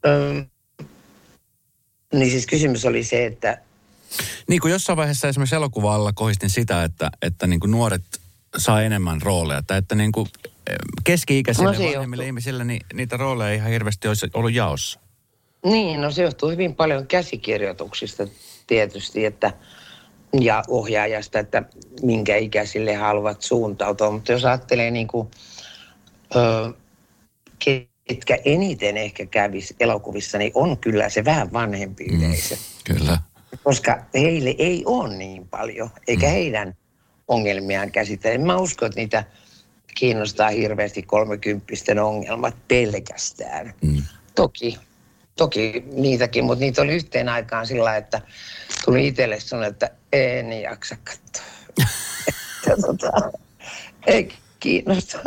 [0.05, 0.45] Öm,
[2.13, 3.61] niin siis kysymys oli se, että...
[4.47, 8.01] Niin kuin jossain vaiheessa esimerkiksi elokuvalla kohistin sitä, että, että niin kuin nuoret
[8.57, 9.61] saa enemmän rooleja.
[9.67, 10.27] Tai että niin kuin
[10.69, 14.99] eh, keski-ikäisille no vanhemmille ihmisille niin niitä rooleja ei ihan hirveästi olisi ollut jaossa.
[15.65, 18.27] Niin, no se johtuu hyvin paljon käsikirjoituksista
[18.67, 19.53] tietysti, että
[20.41, 21.63] ja ohjaajasta, että
[22.01, 24.11] minkä ikäisille haluavat suuntautua.
[24.11, 25.27] Mutta jos ajattelee niin kuin,
[26.35, 26.73] ö,
[27.59, 32.55] ketkä eniten ehkä kävisi elokuvissa, niin on kyllä se vähän vanhempi mm, yleisö.
[32.55, 32.61] Mm,
[32.95, 33.17] kyllä.
[33.63, 36.31] Koska heille ei ole niin paljon, eikä mm.
[36.31, 36.75] heidän
[37.33, 38.45] ongelmiaan käsitellä.
[38.45, 39.23] Mä uskon, että niitä
[39.95, 43.73] kiinnostaa hirveästi kolmekymppisten ongelmat pelkästään.
[43.81, 44.03] Mm.
[44.35, 44.77] Toki,
[45.35, 48.21] toki niitäkin, mutta niitä oli yhteen aikaan sillä että
[48.85, 51.45] tuli itselle sanoa, että en jaksa katsoa.
[52.67, 53.11] että, tota,
[54.07, 55.19] ei kiinnosta.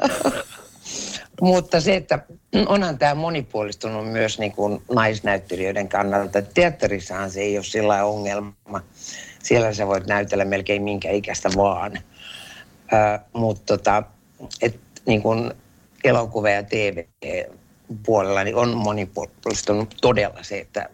[1.40, 2.18] Mutta se, että
[2.66, 6.42] onhan tämä monipuolistunut myös niin kuin naisnäyttelijöiden kannalta.
[6.42, 8.82] Teatterissahan se ei ole sillä ongelma.
[9.46, 11.98] Siellä sä voit näytellä melkein minkä ikäistä vaan.
[13.32, 14.02] Mutta tota,
[14.62, 15.52] et, niin kuin
[16.04, 20.88] elokuva- ja TV-puolella niin on monipuolistunut todella se, että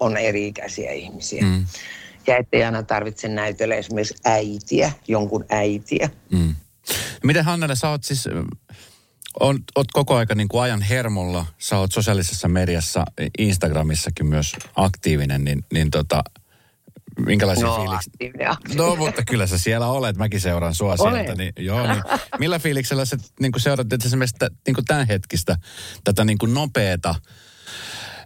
[0.00, 1.42] on eri-ikäisiä ihmisiä.
[1.42, 1.66] Mm.
[2.26, 6.10] Ja ettei aina tarvitse näytellä esimerkiksi äitiä, jonkun äitiä.
[6.30, 6.54] Mm.
[7.22, 8.28] Miten Hannele, sä oot siis
[9.40, 13.04] on, oot koko aika niin kuin ajan hermolla, sä oot sosiaalisessa mediassa,
[13.38, 16.24] Instagramissakin myös aktiivinen, niin, niin tota,
[17.26, 18.54] minkälaisia no, fiiliksiä?
[18.74, 21.14] No, mutta kyllä sä siellä olet, mäkin seuraan sua Olen.
[21.14, 21.34] sieltä.
[21.34, 22.02] Niin, joo, niin,
[22.38, 25.56] millä fiiliksellä sä niin että esimerkiksi niin kuin tämän hetkistä,
[26.04, 27.14] tätä niin kuin nopeata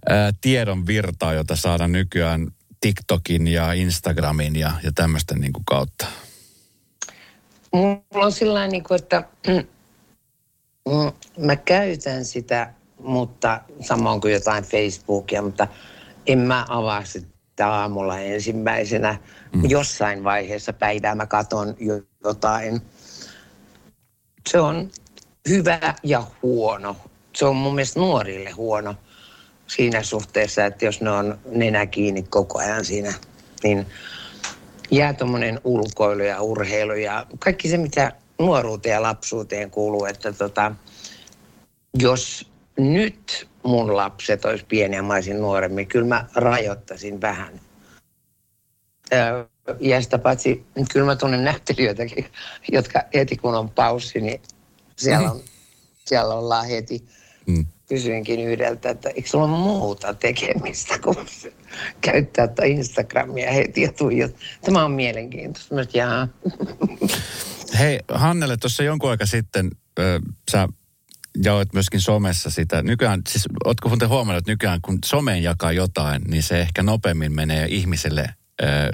[0.09, 2.49] ää, tiedon virtaa, jota saadaan nykyään
[2.81, 6.07] TikTokin ja Instagramin ja, ja tämmöisten niin kuin kautta?
[7.73, 9.25] Mulla on sillä niin kuin, että
[10.89, 12.73] Mm, mä käytän sitä,
[13.03, 15.69] mutta samoin kuin jotain Facebookia, mutta
[16.27, 17.27] en mä avaa sitä
[17.67, 19.19] aamulla ensimmäisenä.
[19.53, 19.63] Mm.
[19.69, 21.77] Jossain vaiheessa päivää mä katon
[22.25, 22.81] jotain.
[24.49, 24.91] Se on
[25.49, 26.97] hyvä ja huono.
[27.37, 28.95] Se on mun mielestä nuorille huono
[29.67, 33.15] siinä suhteessa, että jos ne on nenä kiinni koko ajan siinä,
[33.63, 33.87] niin
[34.91, 40.73] jää tuommoinen ulkoilu ja urheilu ja kaikki se, mitä nuoruuteen ja lapsuuteen kuuluu, että tota,
[41.99, 47.61] jos nyt mun lapset olisi pieniä, mä olisin nuoremmin, kyllä mä rajoittaisin vähän.
[49.81, 52.27] Ja sitä paitsi, kyllä mä tunnen näyttelijöitäkin,
[52.73, 54.41] jotka heti kun on paussi, niin
[54.97, 55.41] siellä, on,
[56.05, 57.05] siellä ollaan heti.
[57.47, 57.67] Mm.
[57.89, 61.17] Kysyinkin yhdeltä, että eikö sulla ole muuta tekemistä kuin
[62.01, 64.37] käyttää Instagramia heti ja tuijot.
[64.65, 65.75] Tämä on mielenkiintoista.
[65.75, 66.29] Mä jaa.
[67.79, 70.05] Hei, Hannele, tuossa jonkun aika sitten äh,
[70.51, 70.69] sä
[71.45, 72.83] jaoit myöskin somessa sitä.
[72.83, 77.35] Nykyään, siis ootko muuten huomannut, että nykyään kun someen jakaa jotain, niin se ehkä nopeammin
[77.35, 78.35] menee ihmiselle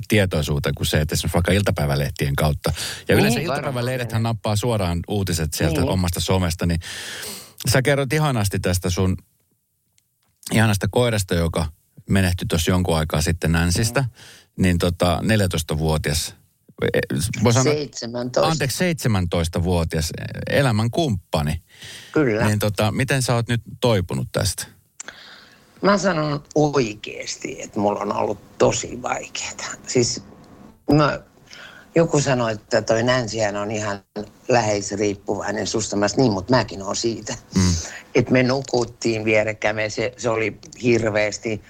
[0.08, 2.72] tietoisuuteen kuin se, että esimerkiksi vaikka iltapäivälehtien kautta.
[3.08, 5.90] Ja yleensä niin, iltapäivälehdethän nappaa suoraan uutiset sieltä niin.
[5.90, 6.80] omasta somesta, niin
[7.68, 9.16] sä kerrot ihanasti tästä sun
[10.52, 11.66] ihanasta koirasta, joka
[12.10, 14.00] menehtyi tuossa jonkun aikaa sitten Nänsistä.
[14.00, 14.08] Mm.
[14.62, 16.34] Niin tota, 14-vuotias
[17.44, 18.46] voi sanoa, 17.
[18.46, 20.10] Anteeksi, 17-vuotias
[20.50, 21.62] elämän kumppani.
[22.12, 22.46] Kyllä.
[22.46, 24.66] Niin tota, miten sä oot nyt toipunut tästä?
[25.82, 29.72] Mä sanon oikeasti, että mulla on ollut tosi vaikeaa.
[29.86, 30.22] Siis
[30.92, 31.20] mä,
[31.94, 34.00] joku sanoi, että toi Nänsihän on ihan
[34.48, 35.96] läheisriippuvainen susta.
[35.96, 37.34] Mä niin, mutta mäkin on siitä.
[37.54, 37.62] Mm.
[38.14, 39.90] Että me nukuttiin vierekkäin.
[39.90, 41.62] Se, se oli hirveästi.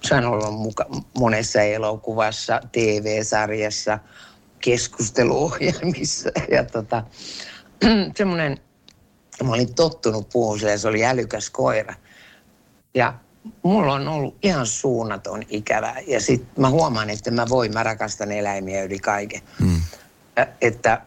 [0.00, 0.86] Sain olla muka,
[1.18, 3.98] monessa elokuvassa, TV-sarjassa–
[4.60, 6.30] keskusteluohjelmissa.
[6.50, 7.02] Ja tota,
[8.16, 8.58] semmoinen,
[9.44, 11.94] mä olin tottunut sille, se oli älykäs koira.
[12.94, 13.14] Ja
[13.62, 15.94] mulla on ollut ihan suunnaton ikävä.
[16.06, 19.40] Ja sitten mä huomaan, että mä voin, mä rakastan eläimiä yli kaiken.
[19.60, 19.80] Mm.
[20.60, 21.02] Että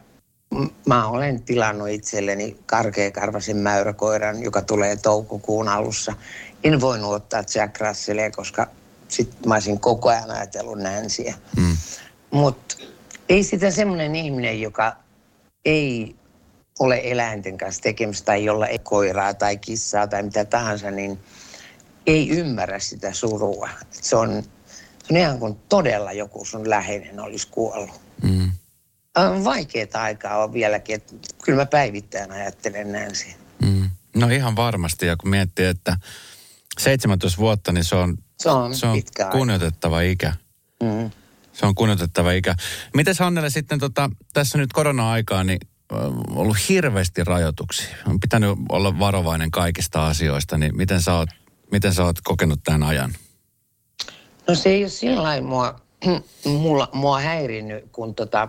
[0.86, 6.12] mä olen tilannut itselleni karkeakarvaisen mäyräkoiran, joka tulee toukokuun alussa.
[6.64, 8.66] En voinut ottaa Jack Russellia, koska
[9.08, 11.34] sitten mä olisin koko ajan ajatellut Nancyä.
[11.56, 11.76] Mm.
[12.30, 12.76] Mutta
[13.28, 14.96] ei sitä semmoinen ihminen, joka
[15.64, 16.16] ei
[16.78, 21.18] ole eläinten kanssa tekemistä tai jolla ei koiraa tai kissaa tai mitä tahansa, niin
[22.06, 23.68] ei ymmärrä sitä surua.
[23.90, 24.42] Se on,
[25.04, 28.00] se on ihan kuin todella joku sun läheinen olisi kuollut.
[28.22, 28.50] Mm.
[29.44, 33.40] Vaikeaa aikaa on vieläkin, että kyllä mä päivittäin ajattelen näin siihen.
[33.62, 33.90] Mm.
[34.16, 35.96] No ihan varmasti, ja kun miettii, että
[36.78, 40.26] 17 vuotta, niin se on, se on, se on kunnioitettava aika.
[40.26, 40.34] ikä.
[40.82, 41.10] Mm.
[41.54, 42.54] Se on kunnioitettava ikä.
[42.94, 45.58] Miten Hannele sitten tota, tässä nyt korona-aikaa, niin
[45.92, 47.96] on ollut hirveästi rajoituksia.
[48.06, 51.28] On pitänyt olla varovainen kaikista asioista, niin miten sä oot,
[51.72, 53.12] miten sä oot kokenut tämän ajan?
[54.48, 55.80] No se ei ole sillä lailla mua,
[56.44, 58.48] mulla, mua häirinnyt, kun tota,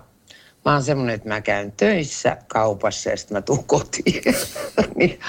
[0.65, 4.23] mä oon semmoinen, että mä käyn töissä kaupassa ja sitten mä tuun kotiin.
[4.95, 5.19] niin,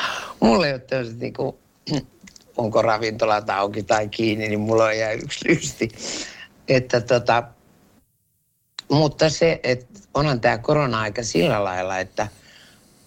[0.41, 1.59] mulla ei ole tämmöiset niinku,
[2.57, 5.89] onko ravintolat auki tai kiinni, niin mulla on jää yksi lysti.
[6.69, 7.43] Että tota,
[8.91, 12.29] mutta se, että onhan tämä korona-aika sillä lailla, että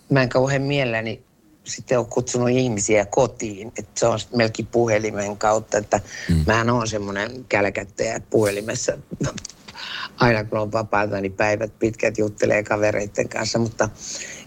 [0.09, 1.23] mä en kauhean mielelläni
[1.63, 3.71] sitten ole kutsunut ihmisiä kotiin.
[3.79, 6.43] Että se on melkein puhelimen kautta, että mm.
[6.47, 8.97] mä oon semmoinen kälkättäjä puhelimessa.
[10.19, 13.89] Aina kun on vapaata, niin päivät pitkät juttelee kavereiden kanssa, mutta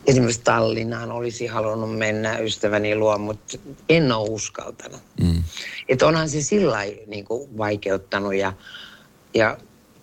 [0.07, 5.01] esimerkiksi Tallinnaan olisi halunnut mennä ystäväni luo, mutta en ole uskaltanut.
[5.23, 5.43] Mm.
[5.89, 7.27] Että onhan se sillä niin
[7.59, 8.53] vaikeuttanut ja,
[9.35, 9.59] ja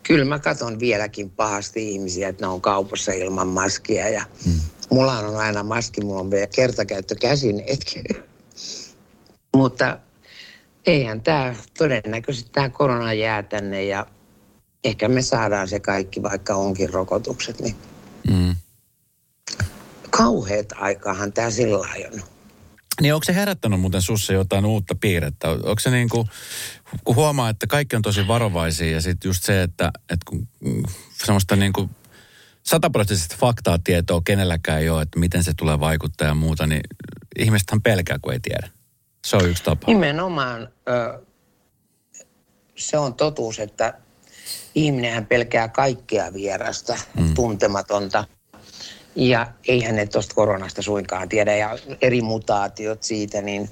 [0.10, 4.60] kyllä mä katson vieläkin pahasti ihmisiä, että ne on kaupassa ilman maskia ja mm.
[4.90, 8.04] mulla on aina maski, mulla on vielä kertakäyttökäsineetkin.
[9.56, 10.00] Mutta
[10.86, 14.06] eihän tämä, todennäköisesti tämä korona jää tänne ja
[14.84, 17.76] ehkä me saadaan se kaikki, vaikka onkin rokotukset, niin
[18.30, 18.56] mm.
[20.10, 22.22] kauheat aikaahan tämä sillä on.
[23.02, 25.50] Niin onko se herättänyt muuten sussa jotain uutta piirrettä?
[25.50, 26.28] Onko se niin kuin,
[27.04, 30.84] kun huomaa, että kaikki on tosi varovaisia ja sitten just se, että, että kun mm,
[31.26, 31.90] semmoista niin kuin
[32.64, 36.82] sataprosenttisesti faktaa tietoa kenelläkään ei ole, että miten se tulee vaikuttaa ja muuta, niin
[37.40, 38.70] ihmisethän pelkää, kun ei tiedä.
[39.26, 39.88] Se on yksi tapa.
[39.88, 41.26] Nimenomaan ö,
[42.76, 43.94] se on totuus, että
[44.76, 47.34] ihminenhän pelkää kaikkea vierasta, mm.
[47.34, 48.26] tuntematonta–
[49.16, 53.70] ja eihän ne tuosta koronasta suinkaan tiedä ja eri mutaatiot siitä, niin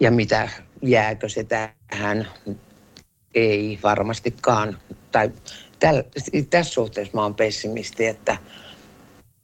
[0.00, 0.48] ja mitä
[0.82, 2.28] jääkö se tähän,
[3.34, 4.78] ei varmastikaan.
[5.12, 5.30] Tai
[5.78, 6.02] täl,
[6.50, 8.36] tässä suhteessa mä oon pessimisti, että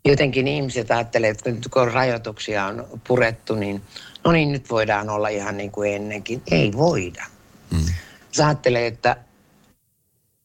[0.05, 3.83] jotenkin ihmiset ajattelee, että nyt kun rajoituksia on purettu, niin
[4.25, 6.43] no niin, nyt voidaan olla ihan niin kuin ennenkin.
[6.51, 7.25] Ei voida.
[7.71, 7.85] Mm.
[8.33, 9.17] Sä ajattelee, että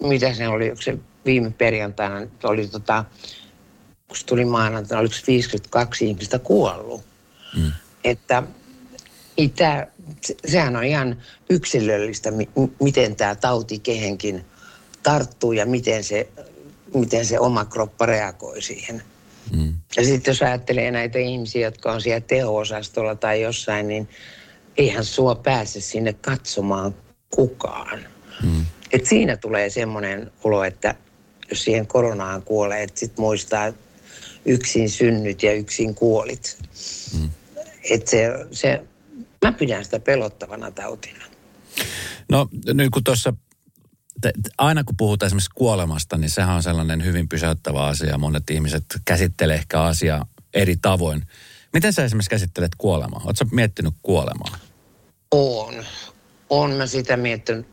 [0.04, 3.06] mitä se oli, se viime perjantaina oli tota,
[4.14, 7.02] kun se tuli maanantaina, oliko 52 ihmistä kuollut.
[7.58, 7.72] Mm.
[8.04, 8.44] Että
[9.38, 9.88] itä,
[10.46, 12.30] sehän on ihan yksilöllistä,
[12.82, 14.46] miten tämä tauti kehenkin
[15.04, 16.28] tarttuu ja miten se,
[16.96, 19.04] miten se oma kroppa reagoi siihen.
[19.52, 19.74] Mm.
[19.98, 24.10] Ja sitten jos ajattelee näitä ihmisiä, jotka on siellä teho-osastolla tai jossain, niin
[24.78, 26.96] eihän sua pääse sinne katsomaan
[27.30, 28.00] kukaan.
[28.44, 28.66] Mm.
[28.92, 30.96] Et siinä tulee semmoinen olo, että
[31.50, 33.83] jos siihen koronaan kuolee, että sitten muistaa, että
[34.46, 36.58] yksin synnyt ja yksin kuolit.
[37.20, 37.30] Mm.
[37.90, 38.84] Et se, se,
[39.46, 41.26] mä pidän sitä pelottavana tautina.
[42.30, 43.34] No nyt kun tuossa,
[44.58, 48.18] aina kun puhutaan esimerkiksi kuolemasta, niin sehän on sellainen hyvin pysäyttävä asia.
[48.18, 51.28] Monet ihmiset käsittelee ehkä asiaa eri tavoin.
[51.74, 53.22] Miten sä esimerkiksi käsittelet kuolemaa?
[53.26, 54.58] Oletko miettinyt kuolemaa?
[55.32, 55.74] On.
[56.50, 57.68] On mä sitä miettinyt.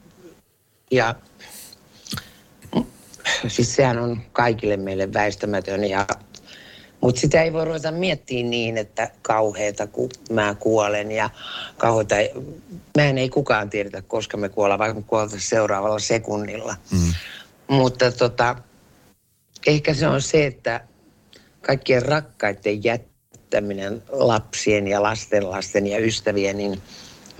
[0.90, 1.14] Ja
[3.48, 6.06] siis sehän on kaikille meille väistämätön ja
[7.00, 11.30] mutta sitä ei voi ruveta miettimään niin, että kauheeta, kun mä kuolen ja
[11.76, 12.14] kauheeta.
[12.96, 16.76] Mehän ei kukaan tiedetä, koska me kuollaan, vaikka me kuollaan seuraavalla sekunnilla.
[16.90, 17.14] Mm.
[17.68, 18.56] Mutta tota,
[19.66, 20.80] ehkä se on se, että
[21.60, 26.82] kaikkien rakkaiden jättäminen lapsien ja lastenlasten ja ystävien, niin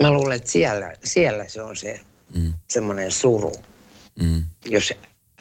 [0.01, 1.99] mä luulen, että siellä, siellä se on se
[2.35, 2.53] mm.
[2.67, 3.51] semmoinen suru,
[4.21, 4.43] mm.
[4.65, 4.93] jos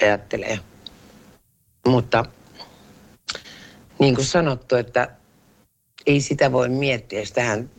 [0.03, 0.59] ajattelee.
[1.87, 2.25] Mutta
[4.01, 5.11] niin kuin sanottu, että
[6.07, 7.25] ei sitä voi miettiä.
[7.25, 7.71] Sitähän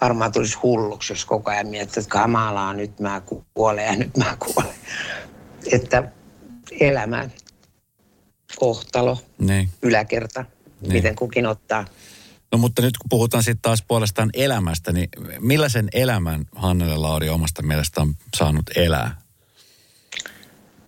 [0.00, 3.22] varmaan tulisi hulluksi, jos koko ajan miettii, että kamalaa, nyt mä
[3.54, 4.74] kuolen ja nyt mä kuolen.
[5.72, 6.12] Että
[6.80, 7.28] elämä,
[8.56, 9.68] kohtalo, niin.
[9.82, 10.44] yläkerta,
[10.80, 10.92] niin.
[10.92, 11.84] miten kukin ottaa.
[12.52, 15.08] No mutta nyt kun puhutaan sitten taas puolestaan elämästä, niin
[15.40, 19.20] millaisen elämän Hannele Lauri omasta mielestä on saanut elää?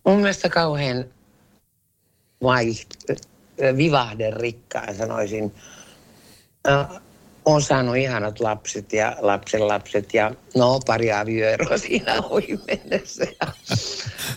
[0.06, 1.04] Mun mielestä kauhean
[2.42, 2.90] vaiht,
[3.76, 5.54] vivahden rikkaan sanoisin.
[6.68, 6.86] Äh,
[7.44, 13.26] on saanut ihanat lapset ja lapsen lapset ja no pari avioeroa siinä ohi mennessä.
[13.40, 13.52] Ja,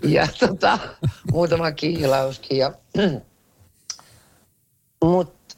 [0.04, 0.80] ja tota,
[1.32, 2.58] muutama kihlauskin.
[2.58, 2.74] Ja,
[5.04, 5.56] Mutta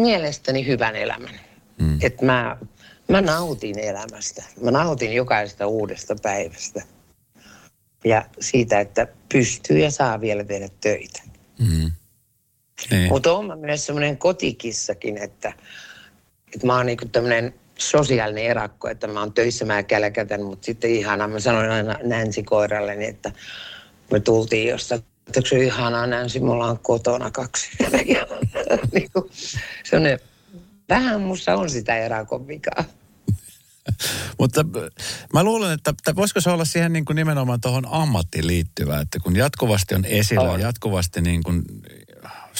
[0.00, 1.40] mielestäni hyvän elämän.
[1.80, 1.98] Mm.
[2.02, 2.56] Että mä,
[3.08, 4.42] mä nautin elämästä.
[4.62, 6.82] Mä nautin jokaisesta uudesta päivästä.
[8.04, 11.22] Ja siitä, että pystyy ja saa vielä tehdä töitä.
[11.58, 11.90] Mm.
[12.90, 13.08] Niin.
[13.08, 15.52] Mutta on myös semmoinen kotikissakin, että,
[16.54, 20.90] että mä oon niinku tämmöinen sosiaalinen erakko, että mä oon töissä, mä kälkätän, mutta sitten
[20.90, 23.32] ihana, mä sanoin aina Nänsi koiralleni, että
[24.10, 25.02] me tultiin jostain
[25.38, 27.70] että se on ihanaa Nänsi, mulla on kotona kaksi.
[28.92, 29.30] niin kuin,
[30.88, 32.84] vähän musta on sitä erakon vikaa.
[34.38, 34.64] Mutta
[35.32, 39.18] mä luulen, että, että voisiko se olla siihen niin kuin nimenomaan tuohon ammattiin liittyvää, että
[39.18, 40.60] kun jatkuvasti on esillä, on.
[40.60, 41.62] jatkuvasti niin kuin,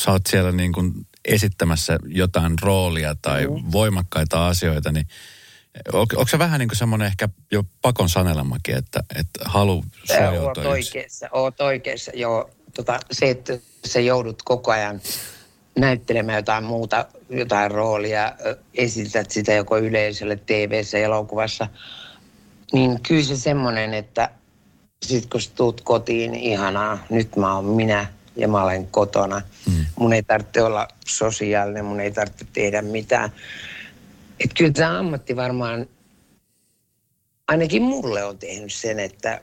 [0.01, 0.93] sä oot siellä niin kuin
[1.25, 3.73] esittämässä jotain roolia tai mm.
[3.73, 5.07] voimakkaita asioita, niin
[5.93, 10.47] on, onko se vähän niin kuin semmoinen ehkä jo pakon sanelemakin, että, että halu suojautua
[10.47, 12.51] Oot oikeassa, oot oikeassa, joo.
[12.75, 15.01] Tota, se, että sä joudut koko ajan
[15.79, 18.33] näyttelemään jotain muuta, jotain roolia,
[18.75, 21.69] esität sitä joko yleisölle tv elokuvassa,
[22.73, 24.31] niin kyllä se semmoinen, että
[25.07, 28.07] sit kun tuut kotiin, ihanaa, nyt mä oon minä
[28.37, 29.43] ja mä olen kotona.
[29.67, 29.87] Mm.
[29.97, 33.33] Mun ei tarvitse olla sosiaalinen, mun ei tarvitse tehdä mitään.
[34.41, 35.87] Että kyllä tämä ammatti varmaan,
[37.49, 39.41] ainakin mulle on tehnyt sen, että,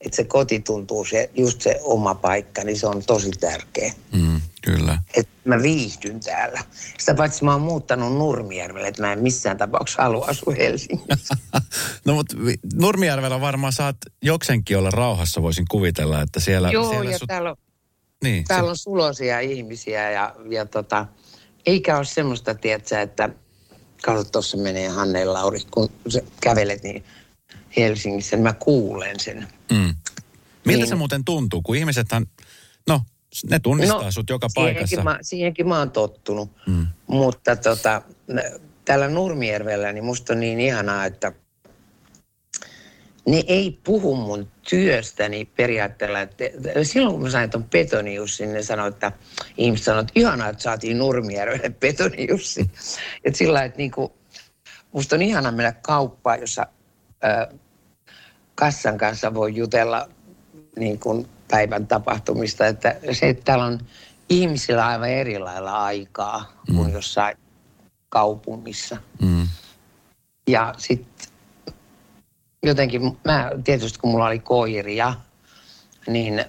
[0.00, 3.92] että se koti tuntuu, se, just se oma paikka, niin se on tosi tärkeä.
[4.12, 4.98] Mm, kyllä.
[5.14, 6.60] Että mä viihdyn täällä.
[6.98, 11.36] Sitä paitsi mä oon muuttanut Nurmijärvelle, että mä en missään tapauksessa halua asua Helsingissä.
[12.06, 12.36] no mutta
[12.74, 16.70] Nurmijärvellä varmaan saat joksenkin olla rauhassa, voisin kuvitella, että siellä...
[16.70, 17.28] Joo, siellä ja sut...
[17.28, 17.56] täällä on
[18.24, 18.70] niin, Täällä se...
[18.70, 21.06] on sulosia ihmisiä ja, ja tota,
[21.66, 23.28] eikä ole semmoista, tietsä, että
[24.02, 27.04] kato tuossa menee Hanne Lauri, kun sä kävelet niin
[27.76, 29.48] Helsingissä, niin mä kuulen sen.
[29.72, 29.94] Mm.
[30.64, 32.26] Miltä niin, se muuten tuntuu, kun ihmisethän,
[32.88, 33.00] no
[33.50, 35.02] ne tunnistaa no, sut joka siihenkin paikassa.
[35.02, 36.86] Mä, siihenkin mä oon tottunut, mm.
[37.06, 38.02] mutta tota,
[38.84, 41.32] täällä Nurmijärvellä niin musta on niin ihanaa, että
[43.26, 46.20] ne ei puhu mun työstäni periaatteella.
[46.20, 46.44] Että
[46.82, 49.12] silloin kun mä sain tuon Petoniussin, ne sanoi, että
[49.56, 52.70] ihmiset sanoivat, että ihanaa, että saatiin Nurmijärvelle Petoniussi.
[53.24, 54.12] että sillä että niinku,
[54.92, 56.66] musta on ihana mennä kauppaan, jossa
[57.24, 57.54] ö,
[58.54, 60.08] kassan kanssa voi jutella
[60.76, 62.66] niin kuin päivän tapahtumista.
[62.66, 63.78] Että se, että täällä on
[64.28, 66.76] ihmisillä aivan eri lailla aikaa mm.
[66.76, 67.36] kuin jossain
[68.08, 68.96] kaupungissa.
[69.22, 69.48] Mm.
[70.48, 71.28] Ja sitten
[72.64, 75.14] jotenkin, mä tietysti kun mulla oli koiria,
[76.06, 76.44] niin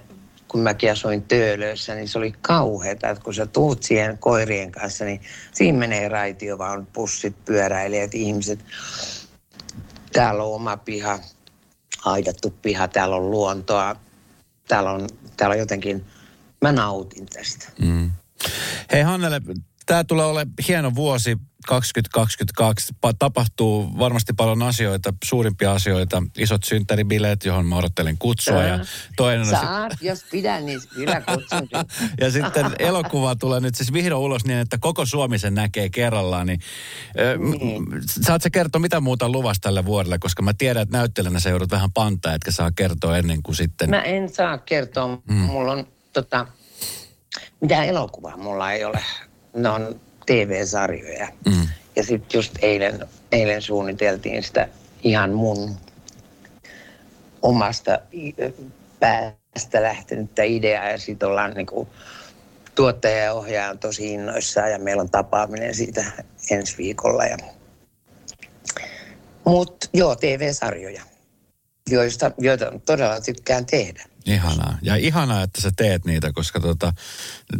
[0.48, 5.04] kun mäkin asuin Töölössä, niin se oli kauheata, että kun sä tuut siihen koirien kanssa,
[5.04, 5.20] niin
[5.52, 8.64] siinä menee raitio vaan pussit, pyöräilijät, ihmiset.
[10.12, 11.18] Täällä on oma piha,
[12.04, 13.96] aidattu piha, täällä on luontoa,
[14.68, 16.04] täällä on, täällä on jotenkin,
[16.62, 17.68] mä nautin tästä.
[17.78, 18.10] Mm.
[18.92, 19.40] Hei Hannele,
[19.86, 21.36] tämä tulee olemaan hieno vuosi
[21.66, 28.62] 2022 tapahtuu varmasti paljon asioita, suurimpia asioita, isot synttäribileet, johon mä odottelen kutsua.
[28.62, 28.78] Ja
[29.16, 30.02] toinen Saat, sit...
[30.02, 31.68] jos pidän, niin kyllä kutsun.
[32.20, 36.46] ja sitten elokuva tulee nyt siis vihdoin ulos niin, että koko Suomi sen näkee kerrallaan.
[36.46, 36.60] Niin,
[37.60, 37.84] niin.
[38.06, 41.70] Saat sä kertoa mitä muuta luvasta tälle vuodelle, koska mä tiedän, että näyttelijänä sä joudut
[41.70, 43.90] vähän pantaa, etkä saa kertoa ennen kuin sitten...
[43.90, 45.22] Mä en saa kertoa.
[45.28, 45.34] Mm.
[45.34, 46.46] Mulla on tota,
[47.60, 49.04] mitä elokuvaa mulla ei ole.
[49.56, 51.28] Ne on TV-sarjoja.
[51.46, 51.68] Mm.
[51.96, 54.68] Ja sitten just eilen, eilen suunniteltiin sitä
[55.02, 55.76] ihan mun
[57.42, 57.98] omasta
[59.00, 61.88] päästä lähtenyttä ideaa ja sitten ollaan niin kuin,
[62.74, 66.04] tuottaja ja ohjaaja on tosi innoissaan ja meillä on tapaaminen siitä
[66.50, 67.24] ensi viikolla.
[67.24, 67.36] Ja...
[69.44, 71.02] Mutta joo, TV-sarjoja,
[71.90, 74.04] joista, joita todella tykkään tehdä.
[74.26, 74.78] Ihanaa.
[74.82, 76.92] Ja ihanaa, että sä teet niitä, koska tota,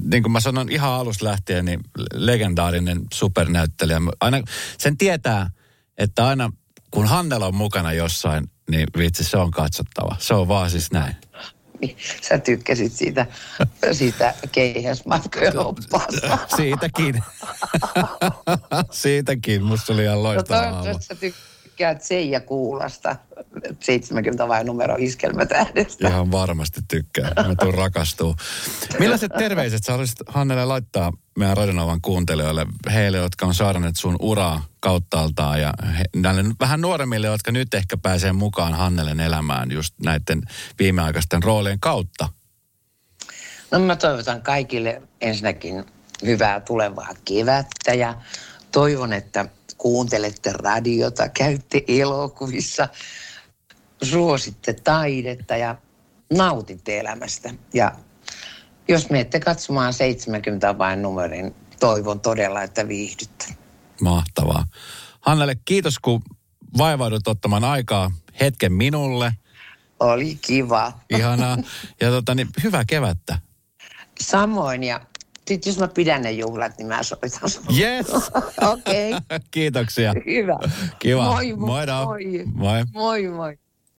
[0.02, 1.80] niin kuin mä sanon ihan alusta lähtien, niin
[2.12, 4.00] legendaarinen supernäyttelijä.
[4.20, 4.42] Aina,
[4.78, 5.50] sen tietää,
[5.98, 6.52] että aina
[6.90, 10.16] kun Hannela on mukana jossain, niin vitsi, se on katsottava.
[10.18, 11.16] Se on vaan siis näin.
[11.80, 13.26] Niin, sä tykkäsit siitä,
[13.92, 16.38] siitä keihäsmatkojen oppaasta.
[16.56, 17.24] Siitäkin.
[18.90, 19.62] Siitäkin.
[19.62, 21.36] Musta oli ihan loistava no, toivottavasti sä
[21.76, 23.16] tykkäät Seija Kuulasta.
[23.80, 26.08] 70 vai numero iskelmätähdestä.
[26.08, 27.32] Ihan varmasti tykkää.
[27.36, 28.34] Mä tuun rakastuu.
[28.98, 34.64] Millaiset terveiset sä haluaisit Hannelle laittaa meidän Radionovan kuuntelijoille, heille, jotka on saaranneet sun uraa
[34.80, 40.42] kauttaaltaan ja he, näille vähän nuoremmille, jotka nyt ehkä pääsee mukaan Hannelen elämään just näiden
[40.78, 42.28] viimeaikaisten roolien kautta?
[43.70, 45.84] No mä toivotan kaikille ensinnäkin
[46.24, 48.14] hyvää tulevaa kevättä ja
[48.72, 49.46] toivon, että
[49.78, 52.88] kuuntelette radiota, käytte elokuvissa,
[54.02, 55.76] suositte taidetta ja
[56.32, 57.54] nautitte elämästä.
[57.74, 57.92] Ja
[58.88, 63.46] jos menette katsomaan 70 vain numerin, toivon todella, että viihdytte.
[64.00, 64.66] Mahtavaa.
[65.20, 66.22] Hannele, kiitos kun
[66.78, 68.10] vaivaudut ottamaan aikaa
[68.40, 69.32] hetken minulle.
[70.00, 70.92] Oli kiva.
[71.10, 71.56] Ihanaa.
[72.00, 73.38] Ja tota, niin, hyvää kevättä.
[74.20, 75.00] Samoin ja
[75.48, 77.30] sitten jos mä pidän ne juhlat, niin mä soitan
[77.78, 78.06] Yes.
[78.72, 79.12] Okei.
[79.14, 79.38] Okay.
[79.50, 80.14] Kiitoksia.
[80.26, 80.58] Hyvä.
[80.98, 81.24] Kiva.
[81.24, 81.86] Moi moi.
[82.04, 82.44] Moi.
[82.54, 82.84] Moi.
[82.92, 83.58] Moi moi.